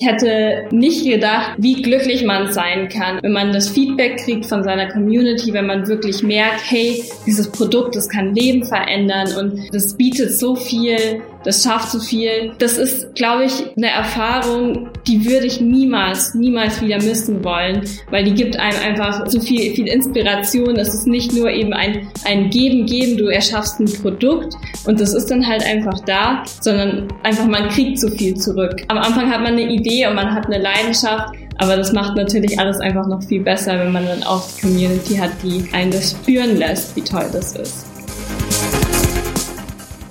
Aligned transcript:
Ich 0.00 0.06
hätte 0.06 0.68
nicht 0.70 1.04
gedacht, 1.04 1.54
wie 1.58 1.82
glücklich 1.82 2.24
man 2.24 2.52
sein 2.52 2.88
kann, 2.88 3.18
wenn 3.20 3.32
man 3.32 3.52
das 3.52 3.68
Feedback 3.68 4.18
kriegt 4.18 4.46
von 4.46 4.62
seiner 4.62 4.86
Community, 4.86 5.52
wenn 5.52 5.66
man 5.66 5.88
wirklich 5.88 6.22
merkt, 6.22 6.70
hey, 6.70 7.02
dieses 7.26 7.50
Produkt, 7.50 7.96
das 7.96 8.08
kann 8.08 8.32
Leben 8.32 8.64
verändern 8.64 9.34
und 9.36 9.74
das 9.74 9.96
bietet 9.96 10.38
so 10.38 10.54
viel, 10.54 11.20
das 11.48 11.62
schafft 11.62 11.92
so 11.92 11.98
viel. 11.98 12.52
Das 12.58 12.76
ist, 12.76 13.14
glaube 13.14 13.44
ich, 13.44 13.74
eine 13.74 13.88
Erfahrung, 13.88 14.90
die 15.06 15.24
würde 15.24 15.46
ich 15.46 15.62
niemals, 15.62 16.34
niemals 16.34 16.82
wieder 16.82 17.02
missen 17.02 17.42
wollen, 17.42 17.88
weil 18.10 18.24
die 18.24 18.34
gibt 18.34 18.58
einem 18.58 18.76
einfach 18.84 19.26
so 19.30 19.40
viel, 19.40 19.74
viel 19.74 19.88
Inspiration. 19.88 20.76
Es 20.76 20.92
ist 20.92 21.06
nicht 21.06 21.32
nur 21.32 21.48
eben 21.48 21.72
ein, 21.72 22.06
ein 22.26 22.50
Geben, 22.50 22.84
Geben, 22.84 23.16
du 23.16 23.28
erschaffst 23.28 23.80
ein 23.80 23.86
Produkt 24.02 24.56
und 24.84 25.00
das 25.00 25.14
ist 25.14 25.30
dann 25.30 25.46
halt 25.46 25.64
einfach 25.64 25.98
da, 26.00 26.44
sondern 26.60 27.08
einfach 27.22 27.46
man 27.46 27.70
kriegt 27.70 27.98
so 27.98 28.10
viel 28.10 28.34
zurück. 28.34 28.84
Am 28.88 28.98
Anfang 28.98 29.30
hat 29.30 29.40
man 29.40 29.54
eine 29.54 29.72
Idee 29.72 30.06
und 30.06 30.16
man 30.16 30.34
hat 30.34 30.44
eine 30.44 30.58
Leidenschaft, 30.58 31.34
aber 31.56 31.78
das 31.78 31.94
macht 31.94 32.14
natürlich 32.14 32.58
alles 32.58 32.78
einfach 32.78 33.06
noch 33.06 33.22
viel 33.22 33.40
besser, 33.40 33.78
wenn 33.78 33.92
man 33.92 34.04
dann 34.04 34.22
auch 34.22 34.46
die 34.50 34.60
Community 34.60 35.16
hat, 35.16 35.30
die 35.42 35.64
einen 35.72 35.92
das 35.92 36.10
spüren 36.10 36.58
lässt, 36.58 36.94
wie 36.94 37.00
toll 37.00 37.24
das 37.32 37.56
ist. 37.56 37.86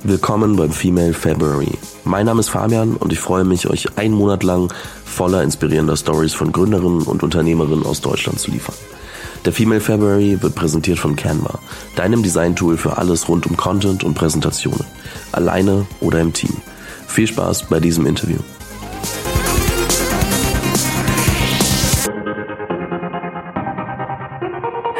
Willkommen 0.07 0.55
beim 0.55 0.71
Female 0.71 1.13
February. 1.13 1.77
Mein 2.05 2.27
Name 2.27 2.39
ist 2.39 2.47
Fabian 2.47 2.95
und 2.95 3.11
ich 3.11 3.19
freue 3.19 3.43
mich, 3.43 3.69
euch 3.69 3.97
einen 3.97 4.13
Monat 4.13 4.41
lang 4.41 4.73
voller 5.03 5.43
inspirierender 5.43 5.97
Stories 5.97 6.33
von 6.33 6.53
Gründerinnen 6.53 7.01
und 7.01 7.23
Unternehmerinnen 7.23 7.85
aus 7.85 7.99
Deutschland 7.99 8.39
zu 8.39 8.51
liefern. 8.51 8.75
Der 9.43 9.51
Female 9.51 9.81
February 9.81 10.41
wird 10.41 10.55
präsentiert 10.55 10.97
von 10.97 11.17
Canva, 11.17 11.59
deinem 11.97 12.23
Design-Tool 12.23 12.77
für 12.77 12.97
alles 12.97 13.27
rund 13.27 13.47
um 13.47 13.57
Content 13.57 14.05
und 14.05 14.13
Präsentationen. 14.13 14.85
Alleine 15.33 15.85
oder 15.99 16.21
im 16.21 16.31
Team. 16.31 16.55
Viel 17.05 17.27
Spaß 17.27 17.63
bei 17.63 17.81
diesem 17.81 18.05
Interview. 18.05 18.39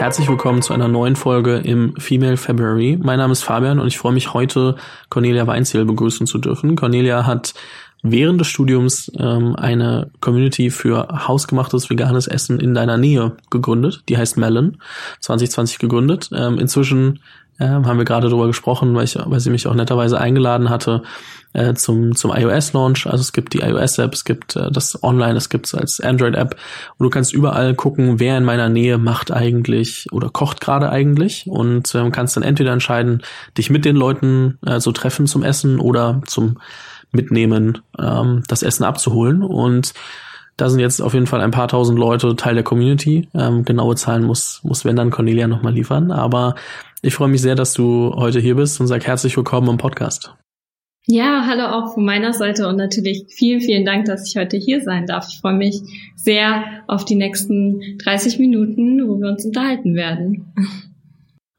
Herzlich 0.08 0.30
willkommen 0.30 0.61
zu 0.61 0.72
einer 0.72 0.88
neuen 0.88 1.17
Folge 1.17 1.58
im 1.58 1.94
Female 1.97 2.38
February. 2.38 2.97
Mein 2.97 3.17
Name 3.17 3.33
ist 3.33 3.44
Fabian 3.44 3.77
und 3.77 3.88
ich 3.88 3.97
freue 3.97 4.14
mich 4.14 4.33
heute, 4.33 4.77
Cornelia 5.09 5.47
Weinziel 5.47 5.83
begrüßen 5.83 6.25
zu 6.27 6.38
dürfen. 6.38 6.77
Cornelia 6.77 7.25
hat 7.25 7.53
während 8.03 8.39
des 8.39 8.47
Studiums 8.47 9.11
ähm, 9.19 9.58
eine 9.58 10.09
Community 10.22 10.69
für 10.69 11.27
hausgemachtes 11.27 11.89
veganes 11.89 12.27
Essen 12.27 12.61
in 12.61 12.73
deiner 12.73 12.97
Nähe 12.97 13.36
gegründet. 13.49 14.03
Die 14.08 14.17
heißt 14.17 14.38
Melon, 14.38 14.77
2020 15.19 15.77
gegründet. 15.77 16.30
Ähm, 16.33 16.58
inzwischen 16.58 17.19
ähm, 17.59 17.86
haben 17.86 17.97
wir 17.97 18.05
gerade 18.05 18.30
darüber 18.30 18.47
gesprochen, 18.47 18.94
weil, 18.95 19.05
ich, 19.05 19.17
weil 19.23 19.39
sie 19.39 19.50
mich 19.50 19.67
auch 19.67 19.73
netterweise 19.73 20.19
eingeladen 20.19 20.69
hatte 20.69 21.03
äh, 21.53 21.73
zum, 21.73 22.16
zum 22.16 22.31
iOS-Launch. 22.31 23.08
Also 23.08 23.22
es 23.22 23.33
gibt 23.33 23.53
die 23.53 23.59
iOS-App, 23.59 24.14
es 24.14 24.25
gibt 24.25 24.55
äh, 24.55 24.72
das 24.72 25.02
Online, 25.03 25.36
es 25.36 25.49
gibt 25.49 25.67
es 25.67 25.75
als 25.75 25.99
Android-App. 25.99 26.55
Und 26.97 27.03
du 27.03 27.09
kannst 27.09 27.33
überall 27.33 27.73
gucken, 27.73 28.19
wer 28.19 28.38
in 28.38 28.44
meiner 28.44 28.69
Nähe 28.69 28.97
macht 28.97 29.31
eigentlich 29.31 30.08
oder 30.11 30.30
kocht 30.30 30.61
gerade 30.61 30.89
eigentlich. 30.89 31.47
Und 31.47 31.94
ähm, 31.95 32.11
kannst 32.11 32.36
dann 32.36 32.44
entweder 32.44 32.73
entscheiden, 32.73 33.23
dich 33.58 33.69
mit 33.69 33.86
den 33.86 33.95
Leuten 33.95 34.59
äh, 34.66 34.80
so 34.80 34.92
treffen 34.92 35.25
zum 35.25 35.44
Essen 35.44 35.80
oder 35.80 36.21
zum 36.27 36.59
Mitnehmen 37.11 37.80
ähm, 37.97 38.44
das 38.47 38.64
Essen 38.64 38.83
abzuholen. 38.83 39.42
Und 39.42 39.94
da 40.58 40.69
sind 40.69 40.80
jetzt 40.80 41.02
auf 41.02 41.14
jeden 41.14 41.27
Fall 41.27 41.42
ein 41.42 41.52
paar 41.52 41.67
tausend 41.67 41.99
Leute 41.99 42.36
Teil 42.36 42.55
der 42.55 42.64
Community. 42.64 43.30
Ähm, 43.33 43.64
genaue 43.64 43.95
Zahlen 43.95 44.23
muss, 44.23 44.59
muss 44.64 44.86
wenn 44.86 44.95
dann 44.95 45.11
Cornelia 45.11 45.47
nochmal 45.47 45.73
liefern. 45.73 46.11
Aber 46.11 46.55
ich 47.01 47.13
freue 47.13 47.29
mich 47.29 47.41
sehr, 47.41 47.55
dass 47.55 47.73
du 47.73 48.13
heute 48.15 48.39
hier 48.39 48.55
bist 48.55 48.79
und 48.81 48.87
sag 48.87 49.05
herzlich 49.05 49.35
willkommen 49.37 49.69
im 49.69 49.77
Podcast. 49.77 50.33
Ja, 51.05 51.45
hallo 51.47 51.67
auch 51.67 51.93
von 51.93 52.03
meiner 52.03 52.33
Seite 52.33 52.67
und 52.67 52.75
natürlich 52.75 53.27
vielen, 53.29 53.61
vielen 53.61 53.85
Dank, 53.85 54.05
dass 54.05 54.27
ich 54.27 54.35
heute 54.35 54.57
hier 54.57 54.81
sein 54.81 55.05
darf. 55.05 55.27
Ich 55.29 55.39
freue 55.39 55.55
mich 55.55 55.79
sehr 56.15 56.65
auf 56.87 57.05
die 57.05 57.15
nächsten 57.15 57.97
30 57.99 58.39
Minuten, 58.39 59.07
wo 59.07 59.17
wir 59.17 59.29
uns 59.29 59.45
unterhalten 59.45 59.95
werden. 59.95 60.53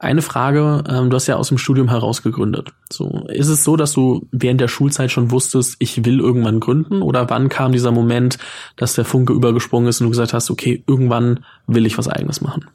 Eine 0.00 0.22
Frage, 0.22 0.84
ähm, 0.89 1.11
du 1.11 1.16
hast 1.16 1.27
ja 1.27 1.37
aus 1.37 1.48
dem 1.48 1.59
Studium 1.59 1.88
heraus 1.88 2.22
gegründet. 2.22 2.72
So, 2.93 3.27
ist 3.28 3.48
es 3.48 3.65
so, 3.65 3.77
dass 3.77 3.94
du 3.94 4.28
während 4.31 4.60
der 4.60 4.69
Schulzeit 4.69 5.10
schon 5.10 5.31
wusstest, 5.31 5.77
ich 5.78 6.04
will 6.04 6.21
irgendwann 6.21 6.60
gründen? 6.60 7.03
Oder 7.03 7.31
wann 7.31 7.48
kam 7.48 7.72
dieser 7.72 7.91
Moment, 7.91 8.38
dass 8.77 8.94
der 8.94 9.04
Funke 9.04 9.32
übergesprungen 9.32 9.88
ist 9.88 10.00
und 10.00 10.04
du 10.04 10.10
gesagt 10.10 10.34
hast, 10.34 10.50
okay, 10.50 10.84
irgendwann 10.87 11.44
will 11.66 11.87
ich 11.87 11.98
was 11.98 12.06
eigenes 12.06 12.43
machen? 12.43 12.66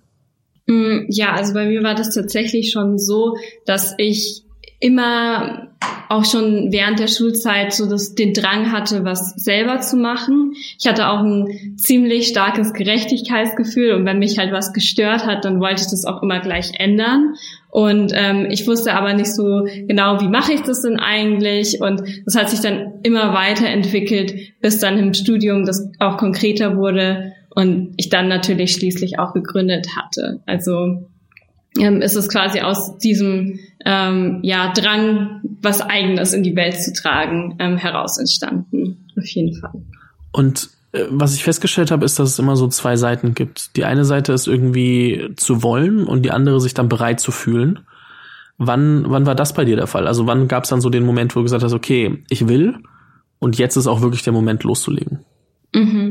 Mm, 0.65 1.05
ja, 1.09 1.33
also 1.33 1.53
bei 1.53 1.65
mir 1.65 1.83
war 1.83 1.95
das 1.95 2.13
tatsächlich 2.13 2.71
schon 2.71 2.97
so, 2.97 3.37
dass 3.65 3.95
ich 3.97 4.43
immer 4.79 5.69
auch 6.09 6.25
schon 6.25 6.71
während 6.71 6.99
der 6.99 7.07
Schulzeit 7.07 7.73
so 7.73 7.89
das, 7.89 8.15
den 8.15 8.33
Drang 8.33 8.71
hatte, 8.71 9.03
was 9.03 9.33
selber 9.35 9.79
zu 9.79 9.97
machen. 9.97 10.53
Ich 10.77 10.87
hatte 10.87 11.07
auch 11.07 11.19
ein 11.19 11.77
ziemlich 11.77 12.27
starkes 12.27 12.73
Gerechtigkeitsgefühl 12.73 13.93
und 13.93 14.05
wenn 14.05 14.19
mich 14.19 14.37
halt 14.37 14.51
was 14.51 14.73
gestört 14.73 15.25
hat, 15.25 15.45
dann 15.45 15.59
wollte 15.59 15.81
ich 15.81 15.89
das 15.89 16.05
auch 16.05 16.21
immer 16.21 16.39
gleich 16.39 16.71
ändern. 16.77 17.35
Und 17.69 18.11
ähm, 18.13 18.47
ich 18.51 18.67
wusste 18.67 18.93
aber 18.93 19.13
nicht 19.13 19.33
so 19.33 19.65
genau, 19.87 20.21
wie 20.21 20.27
mache 20.27 20.53
ich 20.53 20.61
das 20.61 20.81
denn 20.81 20.99
eigentlich? 20.99 21.81
Und 21.81 22.03
das 22.25 22.35
hat 22.35 22.49
sich 22.49 22.59
dann 22.59 22.99
immer 23.01 23.33
weiterentwickelt, 23.33 24.35
bis 24.61 24.79
dann 24.79 24.99
im 24.99 25.13
Studium 25.13 25.65
das 25.65 25.89
auch 25.99 26.17
konkreter 26.17 26.77
wurde 26.77 27.32
und 27.55 27.93
ich 27.97 28.09
dann 28.09 28.27
natürlich 28.27 28.73
schließlich 28.73 29.19
auch 29.19 29.33
gegründet 29.33 29.87
hatte. 29.95 30.41
Also 30.45 31.09
ähm, 31.79 32.01
ist 32.01 32.15
es 32.15 32.29
quasi 32.29 32.61
aus 32.61 32.97
diesem 32.97 33.59
ähm, 33.85 34.39
ja, 34.43 34.71
Drang, 34.73 35.41
was 35.61 35.81
Eigenes 35.81 36.33
in 36.33 36.43
die 36.43 36.55
Welt 36.55 36.79
zu 36.79 36.93
tragen, 36.93 37.55
ähm, 37.59 37.77
heraus 37.77 38.17
entstanden. 38.17 39.05
Auf 39.17 39.25
jeden 39.27 39.55
Fall. 39.55 39.81
Und 40.31 40.69
äh, 40.91 41.05
was 41.09 41.35
ich 41.35 41.43
festgestellt 41.43 41.91
habe, 41.91 42.05
ist, 42.05 42.19
dass 42.19 42.29
es 42.29 42.39
immer 42.39 42.55
so 42.55 42.67
zwei 42.67 42.95
Seiten 42.95 43.33
gibt. 43.33 43.75
Die 43.75 43.85
eine 43.85 44.05
Seite 44.05 44.33
ist 44.33 44.47
irgendwie 44.47 45.31
zu 45.35 45.63
wollen 45.63 46.05
und 46.05 46.23
die 46.23 46.31
andere 46.31 46.59
sich 46.59 46.73
dann 46.73 46.89
bereit 46.89 47.19
zu 47.19 47.31
fühlen. 47.31 47.79
Wann, 48.57 49.05
wann 49.07 49.25
war 49.25 49.35
das 49.35 49.53
bei 49.53 49.65
dir 49.65 49.75
der 49.75 49.87
Fall? 49.87 50.07
Also 50.07 50.27
wann 50.27 50.47
gab 50.47 50.63
es 50.63 50.69
dann 50.69 50.81
so 50.81 50.89
den 50.89 51.05
Moment, 51.05 51.35
wo 51.35 51.39
du 51.39 51.43
gesagt 51.43 51.63
hast, 51.63 51.73
okay, 51.73 52.23
ich 52.29 52.47
will 52.47 52.75
und 53.39 53.57
jetzt 53.57 53.75
ist 53.75 53.87
auch 53.87 54.01
wirklich 54.01 54.23
der 54.23 54.33
Moment 54.33 54.63
loszulegen? 54.63 55.19
Mhm. 55.73 56.02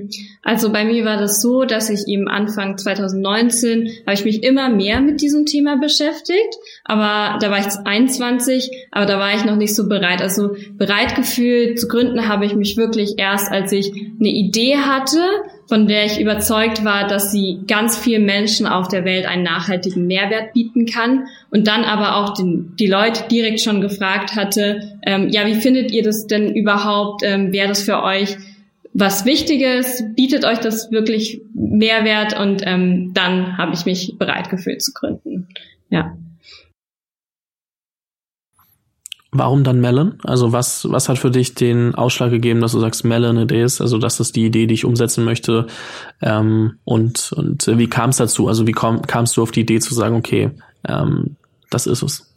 Also 0.43 0.73
bei 0.73 0.85
mir 0.85 1.05
war 1.05 1.19
das 1.19 1.41
so, 1.41 1.65
dass 1.65 1.89
ich 1.89 2.09
eben 2.09 2.29
Anfang 2.29 2.77
2019 2.77 3.91
habe 4.07 4.15
ich 4.15 4.25
mich 4.25 4.43
immer 4.43 4.69
mehr 4.69 5.01
mit 5.01 5.21
diesem 5.21 5.47
Thema 5.47 5.77
beschäftigt, 5.77 6.57
aber 6.85 7.39
da 7.39 7.51
war 7.51 7.61
ich 7.61 7.67
21, 7.85 8.71
aber 8.91 9.07
da 9.07 9.19
war 9.19 9.35
ich 9.35 9.45
noch 9.45 9.57
nicht 9.57 9.75
so 9.75 9.89
bereit. 9.89 10.21
Also 10.21 10.57
bereit 10.73 11.15
gefühlt 11.15 11.79
zu 11.79 11.87
gründen 11.87 12.29
habe 12.29 12.45
ich 12.45 12.55
mich 12.55 12.77
wirklich 12.77 13.15
erst, 13.19 13.51
als 13.51 13.73
ich 13.73 13.93
eine 13.93 14.29
Idee 14.29 14.77
hatte, 14.77 15.21
von 15.69 15.87
der 15.87 16.05
ich 16.05 16.21
überzeugt 16.21 16.85
war, 16.85 17.07
dass 17.07 17.33
sie 17.33 17.61
ganz 17.67 17.97
vielen 17.97 18.27
Menschen 18.27 18.67
auf 18.67 18.89
der 18.89 19.05
Welt 19.05 19.27
einen 19.27 19.43
nachhaltigen 19.43 20.07
Mehrwert 20.07 20.53
bieten 20.53 20.87
kann 20.87 21.29
und 21.51 21.67
dann 21.67 21.85
aber 21.85 22.17
auch 22.17 22.35
den, 22.35 22.75
die 22.79 22.87
Leute 22.87 23.25
direkt 23.31 23.61
schon 23.61 23.81
gefragt 23.81 24.35
hatte, 24.35 24.99
ähm, 25.07 25.29
ja, 25.31 25.47
wie 25.47 25.55
findet 25.55 25.91
ihr 25.91 26.03
das 26.03 26.27
denn 26.27 26.55
überhaupt? 26.55 27.23
Ähm, 27.25 27.53
Wäre 27.53 27.69
das 27.69 27.85
für 27.85 28.03
euch 28.03 28.37
was 28.95 29.25
Wichtiges, 29.25 30.05
bietet 30.15 30.45
euch 30.45 30.59
das 30.59 30.91
wirklich 30.91 31.43
Mehrwert 31.55 32.39
und 32.39 32.63
ähm, 32.65 33.13
dann 33.15 33.57
habe 33.57 33.75
ich 33.75 33.87
mich 33.87 34.17
bereit 34.19 34.51
gefühlt 34.51 34.83
zu 34.83 34.93
gründen. 34.93 35.49
Ja. 35.89 36.17
Warum 39.35 39.65
dann 39.65 39.81
Melon? 39.81 40.19
Also 40.25 40.53
was, 40.53 40.87
was 40.91 41.09
hat 41.09 41.19
für 41.19 41.31
dich 41.31 41.55
den 41.55 41.95
Ausschlag 41.95 42.31
gegeben, 42.31 42.61
dass 42.61 42.73
du 42.73 42.81
sagst, 42.81 43.03
Melon 43.03 43.39
it 43.39 43.51
is, 43.51 43.81
also 43.81 43.97
das 43.97 44.21
ist 44.21 44.37
die 44.37 44.45
Idee, 44.45 44.67
die 44.67 44.75
ich 44.75 44.85
umsetzen 44.85 45.25
möchte 45.25 45.69
ähm, 46.21 46.79
und, 46.85 47.33
und 47.33 47.67
wie 47.67 47.89
kam 47.89 48.11
es 48.11 48.19
dazu? 48.19 48.49
Also 48.49 48.67
wie 48.67 48.73
komm, 48.73 49.01
kamst 49.03 49.39
du 49.39 49.43
auf 49.43 49.51
die 49.51 49.63
Idee 49.63 49.81
zu 49.81 49.95
sagen, 49.95 50.17
okay, 50.17 50.51
ähm, 50.87 51.37
das 51.71 51.87
ist 51.87 52.03
es? 52.03 52.31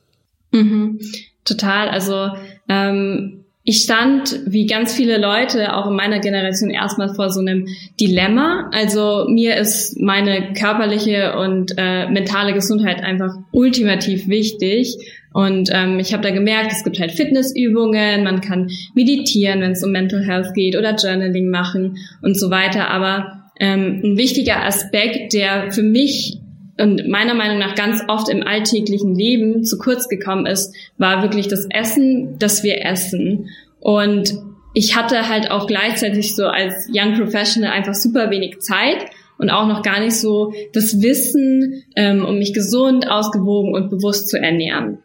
Mhm, 0.52 1.02
total, 1.44 1.90
also 1.90 2.30
ähm, 2.70 3.45
ich 3.68 3.82
stand, 3.82 4.42
wie 4.46 4.68
ganz 4.68 4.94
viele 4.94 5.18
Leute, 5.18 5.76
auch 5.76 5.88
in 5.88 5.96
meiner 5.96 6.20
Generation, 6.20 6.70
erstmal 6.70 7.16
vor 7.16 7.32
so 7.32 7.40
einem 7.40 7.68
Dilemma. 8.00 8.70
Also 8.72 9.26
mir 9.28 9.58
ist 9.58 10.00
meine 10.00 10.54
körperliche 10.54 11.36
und 11.36 11.74
äh, 11.76 12.08
mentale 12.08 12.54
Gesundheit 12.54 13.04
einfach 13.04 13.34
ultimativ 13.52 14.28
wichtig. 14.28 14.98
Und 15.34 15.70
ähm, 15.74 15.98
ich 16.00 16.14
habe 16.14 16.22
da 16.22 16.30
gemerkt, 16.30 16.72
es 16.72 16.84
gibt 16.84 17.00
halt 17.00 17.12
Fitnessübungen, 17.12 18.24
man 18.24 18.40
kann 18.40 18.70
meditieren, 18.94 19.62
wenn 19.62 19.72
es 19.72 19.84
um 19.84 19.92
Mental 19.92 20.24
Health 20.24 20.54
geht 20.54 20.78
oder 20.78 20.96
Journaling 20.96 21.50
machen 21.50 21.98
und 22.22 22.40
so 22.40 22.52
weiter. 22.52 22.92
Aber 22.92 23.50
ähm, 23.60 24.02
ein 24.04 24.18
wichtiger 24.18 24.64
Aspekt, 24.64 25.34
der 25.34 25.72
für 25.72 25.84
mich 25.84 26.38
und 26.78 27.08
meiner 27.08 27.34
Meinung 27.34 27.58
nach 27.58 27.76
ganz 27.76 28.02
oft 28.08 28.30
im 28.30 28.44
alltäglichen 28.46 29.16
Leben 29.16 29.64
zu 29.64 29.78
kurz 29.78 30.10
gekommen 30.10 30.46
ist, 30.46 30.76
war 30.98 31.22
wirklich 31.22 31.48
das 31.48 31.68
Essen, 31.70 32.38
das 32.38 32.64
wir 32.64 32.84
essen. 32.86 33.50
Und 33.80 34.34
ich 34.74 34.96
hatte 34.96 35.30
halt 35.30 35.52
auch 35.52 35.68
gleichzeitig 35.68 36.36
so 36.36 36.48
als 36.48 36.90
Young 36.94 37.16
Professional 37.16 37.72
einfach 37.72 37.96
super 37.96 38.30
wenig 38.30 38.60
Zeit 38.60 39.06
und 39.38 39.50
auch 39.50 39.68
noch 39.68 39.84
gar 39.84 40.02
nicht 40.02 40.16
so 40.16 40.54
das 40.74 41.02
Wissen, 41.02 41.84
ähm, 41.96 42.26
um 42.26 42.38
mich 42.38 42.54
gesund, 42.54 43.10
ausgewogen 43.10 43.74
und 43.74 43.90
bewusst 43.90 44.30
zu 44.30 44.38
ernähren. 44.38 45.00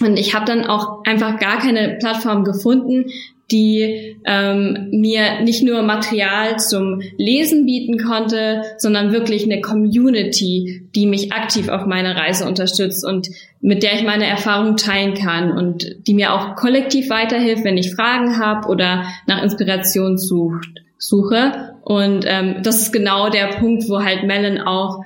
Und 0.00 0.18
ich 0.18 0.34
habe 0.34 0.46
dann 0.46 0.64
auch 0.64 1.04
einfach 1.04 1.38
gar 1.38 1.58
keine 1.58 1.98
Plattform 2.00 2.44
gefunden, 2.44 3.06
die 3.50 4.16
ähm, 4.24 4.88
mir 4.92 5.40
nicht 5.42 5.62
nur 5.62 5.82
Material 5.82 6.58
zum 6.58 7.02
Lesen 7.16 7.66
bieten 7.66 7.98
konnte, 7.98 8.62
sondern 8.78 9.12
wirklich 9.12 9.44
eine 9.44 9.60
Community, 9.60 10.88
die 10.94 11.06
mich 11.06 11.32
aktiv 11.32 11.68
auf 11.68 11.86
meiner 11.86 12.16
Reise 12.16 12.46
unterstützt 12.46 13.04
und 13.04 13.28
mit 13.60 13.82
der 13.82 13.94
ich 13.94 14.04
meine 14.04 14.26
Erfahrungen 14.26 14.76
teilen 14.76 15.14
kann 15.14 15.50
und 15.50 16.06
die 16.06 16.14
mir 16.14 16.32
auch 16.32 16.54
kollektiv 16.54 17.10
weiterhilft, 17.10 17.64
wenn 17.64 17.76
ich 17.76 17.94
Fragen 17.94 18.38
habe 18.38 18.68
oder 18.68 19.04
nach 19.26 19.42
Inspiration 19.42 20.16
sucht, 20.16 20.68
suche. 20.96 21.74
Und 21.82 22.24
ähm, 22.26 22.62
das 22.62 22.82
ist 22.82 22.92
genau 22.92 23.30
der 23.30 23.48
Punkt, 23.58 23.88
wo 23.88 24.02
halt 24.02 24.24
Melon 24.24 24.60
auch 24.60 25.02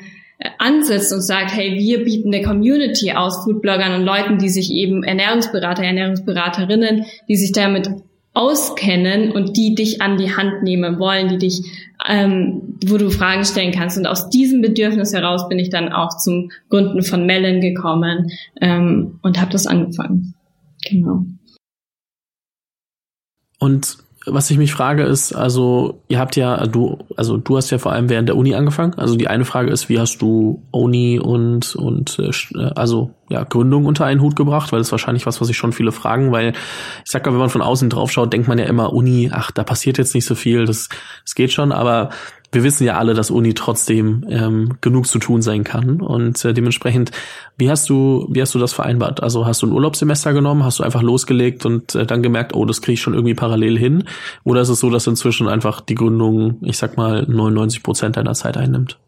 ansetzt 0.59 1.13
und 1.13 1.23
sagt, 1.23 1.55
hey, 1.55 1.79
wir 1.79 2.05
bieten 2.05 2.35
eine 2.35 2.45
Community 2.45 3.13
aus 3.13 3.45
Foodbloggern 3.45 3.95
und 3.95 4.05
Leuten, 4.05 4.39
die 4.39 4.49
sich 4.49 4.71
eben 4.71 5.03
Ernährungsberater, 5.03 5.85
Ernährungsberaterinnen, 5.85 7.07
die 7.29 7.37
sich 7.37 7.53
damit 7.53 7.89
auskennen 8.35 9.31
und 9.31 9.57
die 9.57 9.77
dich 9.77 10.03
an 10.03 10.17
die 10.19 10.35
Hand 10.35 10.65
nehmen 10.65 10.99
wollen, 10.99 11.29
die 11.29 11.39
dich, 11.39 11.63
ähm, 12.07 12.77
wo 12.85 12.99
du 12.99 13.11
Fragen 13.11 13.45
stellen 13.45 13.73
kannst. 13.73 13.97
Und 13.97 14.07
aus 14.07 14.29
diesem 14.29 14.61
Bedürfnis 14.61 15.15
heraus 15.15 15.49
bin 15.49 15.61
ich 15.61 15.71
dann 15.71 15.93
auch 15.93 16.19
zum 16.19 16.51
Gründen 16.69 17.03
von 17.03 17.27
Melon 17.27 17.61
gekommen 17.61 18.33
ähm, 18.61 19.21
und 19.23 19.41
habe 19.41 19.53
das 19.53 19.69
angefangen. 19.69 20.35
Genau. 20.85 21.25
Und 23.61 23.97
was 24.27 24.51
ich 24.51 24.57
mich 24.57 24.73
frage 24.73 25.03
ist, 25.03 25.35
also 25.35 26.01
ihr 26.09 26.19
habt 26.19 26.37
ja, 26.37 26.67
du, 26.67 26.99
also 27.17 27.37
du 27.37 27.57
hast 27.57 27.71
ja 27.71 27.79
vor 27.79 27.93
allem 27.93 28.09
während 28.09 28.29
der 28.29 28.37
Uni 28.37 28.55
angefangen. 28.55 28.95
Also 28.95 29.17
die 29.17 29.29
eine 29.29 29.45
Frage 29.45 29.71
ist, 29.71 29.89
wie 29.89 30.01
hast 30.01 30.19
du 30.23 30.63
Uni 30.71 31.21
und 31.21 31.77
und 31.77 32.19
äh, 32.19 32.71
also 32.75 33.11
ja 33.29 33.45
Gründung 33.45 33.85
unter 33.85 34.07
einen 34.07 34.23
Hut 34.23 34.35
gebracht? 34.35 34.73
Weil 34.73 34.81
das 34.81 34.89
ist 34.89 34.93
wahrscheinlich 34.93 35.27
was, 35.27 35.41
was 35.41 35.49
sich 35.49 35.57
schon 35.59 35.73
viele 35.73 35.93
fragen. 35.93 36.33
Weil 36.33 36.51
ich 37.05 37.11
sag 37.11 37.27
mal, 37.27 37.33
wenn 37.33 37.39
man 37.39 37.51
von 37.51 37.63
außen 37.63 37.91
drauf 37.91 38.11
schaut, 38.11 38.33
denkt 38.33 38.49
man 38.49 38.59
ja 38.59 38.65
immer 38.65 38.93
Uni, 38.95 39.31
ach, 39.33 39.51
da 39.51 39.63
passiert 39.63 39.99
jetzt 39.99 40.15
nicht 40.15 40.27
so 40.27 40.35
viel, 40.35 40.65
das, 40.65 40.89
das 41.25 41.35
geht 41.35 41.53
schon. 41.53 41.71
Aber 41.71 42.09
wir 42.55 42.63
wissen 42.63 42.85
ja 42.85 42.97
alle, 42.97 43.15
dass 43.15 43.31
Uni 43.31 43.55
trotzdem 43.55 44.25
ähm, 44.29 44.77
genug 44.81 45.07
zu 45.07 45.19
tun 45.19 45.43
sein 45.43 45.65
kann. 45.65 46.01
Und 46.01 46.45
äh, 46.45 46.55
dementsprechend, 46.55 47.11
wie 47.57 47.71
hast 47.71 47.89
du, 47.89 48.27
wie 48.31 48.41
hast 48.41 48.55
du 48.55 48.59
das 48.59 48.73
vereinbart? 48.73 49.23
Also 49.23 49.47
hast 49.47 49.63
du 49.63 49.67
ein 49.67 49.73
Urlaubssemester 49.73 50.33
genommen, 50.33 50.65
hast 50.65 50.79
du 50.79 50.85
einfach 50.85 51.03
losgelegt 51.03 51.67
und 51.67 51.95
äh, 51.95 52.07
dann 52.07 52.23
gemerkt, 52.23 52.55
oh, 52.55 52.65
das 52.65 52.81
kriege 52.81 52.95
ich 52.95 53.03
schon 53.03 53.15
irgendwie 53.15 53.35
parallel 53.35 53.79
hin? 53.79 54.05
Oder 54.45 54.63
ist 54.63 54.69
es 54.69 54.81
so, 54.81 54.91
dass 54.91 55.07
inzwischen 55.07 55.49
einfach 55.49 55.81
die 55.81 55.95
Gründung, 55.95 56.57
ich 56.63 56.79
sag 56.79 56.97
mal, 56.97 57.27
99 57.29 57.83
Prozent 57.83 58.17
deiner 58.17 58.35
Zeit 58.35 58.57
einnimmt? 58.57 58.99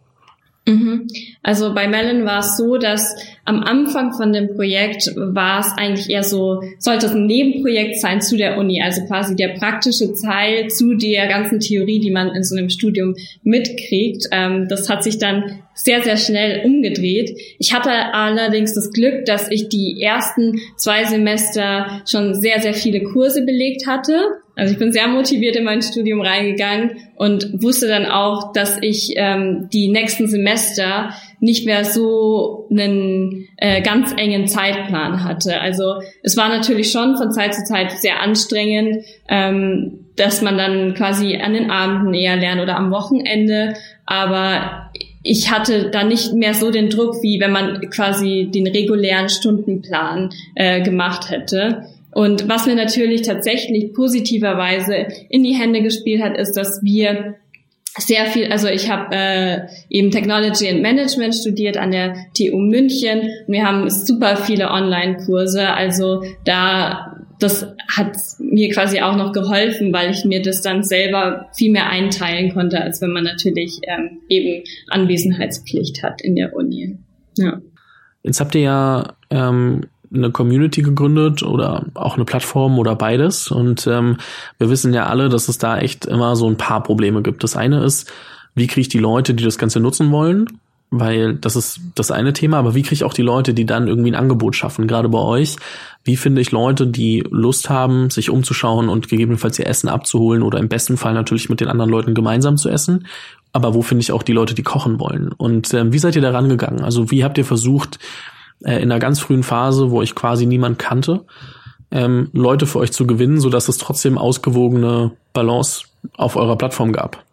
Mhm. 0.67 1.07
Also 1.45 1.75
bei 1.75 1.87
Melon 1.87 2.25
war 2.25 2.41
es 2.41 2.57
so, 2.57 2.77
dass 2.77 3.15
am 3.45 3.63
Anfang 3.63 4.13
von 4.13 4.33
dem 4.33 4.49
Projekt 4.57 5.13
war 5.15 5.61
es 5.61 5.73
eigentlich 5.77 6.11
eher 6.11 6.25
so, 6.25 6.61
sollte 6.81 7.07
es 7.07 7.13
ein 7.13 7.27
Nebenprojekt 7.27 8.01
sein 8.01 8.21
zu 8.21 8.37
der 8.37 8.59
Uni, 8.59 8.83
also 8.83 9.05
quasi 9.07 9.37
der 9.37 9.51
praktische 9.51 10.13
Teil 10.15 10.69
zu 10.69 10.95
der 10.95 11.29
ganzen 11.29 11.61
Theorie, 11.61 12.01
die 12.01 12.11
man 12.11 12.35
in 12.35 12.43
so 12.43 12.57
einem 12.57 12.69
Studium 12.69 13.15
mitkriegt. 13.45 14.27
Ähm, 14.33 14.67
das 14.69 14.91
hat 14.91 15.05
sich 15.05 15.19
dann 15.19 15.61
sehr, 15.73 16.03
sehr 16.03 16.17
schnell 16.17 16.65
umgedreht. 16.65 17.39
Ich 17.61 17.73
hatte 17.73 17.91
allerdings 17.91 18.75
das 18.75 18.91
Glück, 18.91 19.25
dass 19.25 19.49
ich 19.51 19.69
die 19.69 20.03
ersten 20.03 20.59
zwei 20.77 21.05
Semester 21.05 22.03
schon 22.11 22.35
sehr, 22.35 22.61
sehr 22.61 22.75
viele 22.75 23.05
Kurse 23.05 23.45
belegt 23.45 23.87
hatte 23.87 24.41
also 24.57 24.73
ich 24.73 24.79
bin 24.79 24.91
sehr 24.91 25.07
motiviert 25.07 25.55
in 25.55 25.65
mein 25.65 25.83
Studium 25.83 26.23
reingegangen 26.23 26.97
und 27.15 27.63
wusste 27.63 27.89
dann 27.89 28.07
auch, 28.07 28.53
dass 28.55 28.79
ich 28.81 29.13
ähm, 29.17 29.69
die 29.71 29.89
nächsten 29.89 30.29
Semester 30.29 31.11
nicht 31.41 31.67
mehr 31.67 31.85
so 31.85 32.67
einen 32.71 33.49
äh, 33.59 33.83
ganz 33.83 34.15
engen 34.17 34.49
Zeitplan 34.49 35.25
hatte. 35.25 35.61
Also 35.61 35.97
es 36.23 36.39
war 36.39 36.49
natürlich 36.49 36.91
schon 36.91 37.19
von 37.19 37.33
Zeit 37.33 37.55
zu 37.55 37.65
Zeit 37.65 37.93
sehr 37.93 38.23
anstrengend, 38.23 39.05
ähm, 39.29 40.07
dass 40.17 40.41
man 40.41 40.57
dann 40.57 40.95
quasi 40.95 41.37
an 41.37 41.53
den 41.53 41.71
Abenden 41.71 42.15
eher 42.15 42.37
lernt 42.37 42.63
oder 42.63 42.79
am 42.79 42.91
Wochenende. 42.91 43.75
Aber 44.07 44.91
ich 45.23 45.51
hatte 45.51 45.91
da 45.91 46.03
nicht 46.03 46.33
mehr 46.33 46.55
so 46.55 46.71
den 46.71 46.89
Druck, 46.89 47.23
wie 47.23 47.41
wenn 47.41 47.53
man 47.53 47.81
quasi 47.91 48.49
den 48.51 48.67
regulären 48.67 49.29
Stundenplan 49.29 50.31
äh, 50.55 50.81
gemacht 50.81 51.31
hätte. 51.31 51.85
Und 52.17 52.49
was 52.49 52.65
mir 52.65 52.75
natürlich 52.75 53.21
tatsächlich 53.21 53.93
positiverweise 53.93 55.07
in 55.29 55.45
die 55.45 55.53
Hände 55.53 55.83
gespielt 55.83 56.23
hat, 56.23 56.35
ist, 56.39 56.55
dass 56.55 56.83
wir 56.83 57.35
sehr 57.99 58.25
viel, 58.25 58.51
also 58.51 58.69
ich 58.69 58.91
habe 58.91 59.15
äh, 59.15 59.67
eben 59.91 60.11
Technology 60.11 60.67
and 60.67 60.81
Management 60.81 61.35
studiert 61.35 61.77
an 61.77 61.91
der 61.91 62.15
TU 62.33 62.57
München 62.57 63.21
und 63.21 63.53
wir 63.53 63.67
haben 63.67 63.91
super 63.91 64.39
viele 64.39 64.71
Online-Kurse. 64.71 65.69
Also 65.69 66.23
da 66.47 67.19
das 67.39 67.67
hat 67.95 68.17
mir 68.39 68.71
quasi 68.73 69.03
auch 69.03 69.17
noch 69.17 69.33
geholfen, 69.33 69.93
weil 69.93 70.11
ich 70.11 70.25
mir 70.25 70.41
das 70.41 70.63
dann 70.63 70.85
selber 70.85 71.51
viel 71.55 71.71
mehr 71.71 71.91
einteilen 71.91 72.55
konnte, 72.55 72.81
als 72.81 73.03
wenn 73.03 73.11
man 73.11 73.25
natürlich 73.25 73.79
ähm, 73.87 74.23
eben 74.31 74.65
Anwesenheitspflicht 74.89 76.03
hat 76.03 76.23
in 76.23 76.35
der 76.35 76.57
Uni. 76.57 76.97
Ja. 77.37 77.61
Jetzt 78.23 78.41
habt 78.41 78.55
ihr 78.55 78.63
ja 78.63 79.17
ähm, 79.29 79.83
eine 80.17 80.31
Community 80.31 80.83
gegründet 80.83 81.43
oder 81.43 81.85
auch 81.95 82.17
eine 82.17 82.25
Plattform 82.25 82.79
oder 82.79 82.95
beides. 82.95 83.51
Und 83.51 83.87
ähm, 83.87 84.17
wir 84.59 84.71
wissen 84.71 84.93
ja 84.95 85.07
alle, 85.07 85.29
dass 85.29 85.49
es 85.49 85.59
da 85.59 85.79
echt 85.79 86.07
immer 86.07 86.37
so 86.37 86.49
ein 86.49 86.57
paar 86.57 86.83
Probleme 86.83 87.23
gibt. 87.23 87.43
Das 87.45 87.57
eine 87.57 87.85
ist, 87.85 88.11
wie 88.55 88.67
kriege 88.67 88.83
ich 88.83 88.89
die 88.89 88.99
Leute, 88.99 89.35
die 89.35 89.45
das 89.45 89.59
Ganze 89.59 89.81
nutzen 89.81 90.11
wollen? 90.11 90.59
Weil 90.91 91.35
das 91.35 91.57
ist 91.57 91.81
das 91.97 92.13
eine 92.13 92.33
Thema, 92.33 92.59
aber 92.59 92.77
wie 92.77 92.83
kriege 92.83 92.95
ich 92.95 93.05
auch 93.05 93.13
die 93.13 93.23
Leute, 93.23 93.55
die 93.55 93.67
dann 93.67 93.89
irgendwie 93.89 94.13
ein 94.13 94.15
Angebot 94.15 94.55
schaffen, 94.55 94.87
gerade 94.87 95.09
bei 95.09 95.19
euch? 95.19 95.57
Wie 96.05 96.17
finde 96.17 96.41
ich 96.41 96.53
Leute, 96.53 96.87
die 96.87 97.25
Lust 97.29 97.69
haben, 97.69 98.09
sich 98.11 98.31
umzuschauen 98.31 98.89
und 98.89 99.09
gegebenenfalls 99.09 99.59
ihr 99.59 99.67
Essen 99.67 99.89
abzuholen 99.89 100.45
oder 100.45 100.61
im 100.61 100.69
besten 100.69 100.97
Fall 100.97 101.13
natürlich 101.13 101.49
mit 101.49 101.61
den 101.61 101.69
anderen 101.69 101.91
Leuten 101.91 102.15
gemeinsam 102.15 102.57
zu 102.57 102.69
essen? 102.69 103.07
Aber 103.53 103.75
wo 103.75 103.83
finde 103.83 104.03
ich 104.03 104.13
auch 104.13 104.23
die 104.23 104.33
Leute, 104.33 104.55
die 104.55 104.63
kochen 104.63 105.01
wollen? 105.01 105.33
Und 105.33 105.75
ähm, 105.75 105.93
wie 105.93 105.99
seid 105.99 106.15
ihr 106.15 106.23
da 106.23 106.31
rangegangen? 106.31 106.83
Also 106.83 107.11
wie 107.11 107.25
habt 107.25 107.37
ihr 107.37 107.45
versucht, 107.45 107.99
äh, 108.65 108.77
in 108.77 108.91
einer 108.91 108.99
ganz 108.99 109.21
frühen 109.21 109.43
Phase, 109.43 109.91
wo 109.91 110.03
ich 110.03 110.15
quasi 110.15 110.47
niemand 110.47 110.79
kannte, 110.79 111.25
ähm, 111.91 112.31
Leute 112.33 112.67
für 112.67 112.79
euch 112.79 112.93
zu 112.93 113.07
gewinnen, 113.07 113.41
so 113.41 113.51
dass 113.51 113.69
es 113.69 113.79
trotzdem 113.79 114.19
ausgewogene 114.19 115.13
Balance 115.33 115.85
auf 116.17 116.37
eurer 116.37 116.57
Plattform 116.57 116.93
gab. 116.93 117.25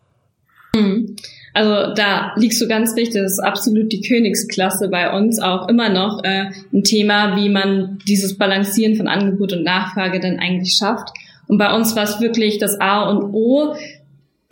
Mhm. 0.76 1.16
Also 1.54 1.94
da 1.94 2.34
liegst 2.36 2.60
du 2.62 2.68
ganz 2.68 2.96
richtig, 2.96 3.22
das 3.22 3.34
ist 3.34 3.40
absolut 3.40 3.92
die 3.92 4.02
Königsklasse 4.02 4.90
bei 4.90 5.16
uns 5.16 5.40
auch 5.40 5.68
immer 5.68 5.90
noch 5.90 6.24
äh, 6.24 6.46
ein 6.74 6.84
Thema, 6.84 7.36
wie 7.36 7.50
man 7.50 8.00
dieses 8.08 8.38
Balancieren 8.38 8.96
von 8.96 9.08
Angebot 9.08 9.54
und 9.54 9.64
Nachfrage 9.64 10.20
dann 10.20 10.40
eigentlich 10.40 10.76
schafft. 10.76 11.10
Und 11.48 11.60
bei 11.60 11.74
uns 11.76 11.96
war 11.96 12.04
es 12.04 12.20
wirklich 12.20 12.58
das 12.58 12.80
A 12.82 13.08
und 13.10 13.34
O, 13.34 13.76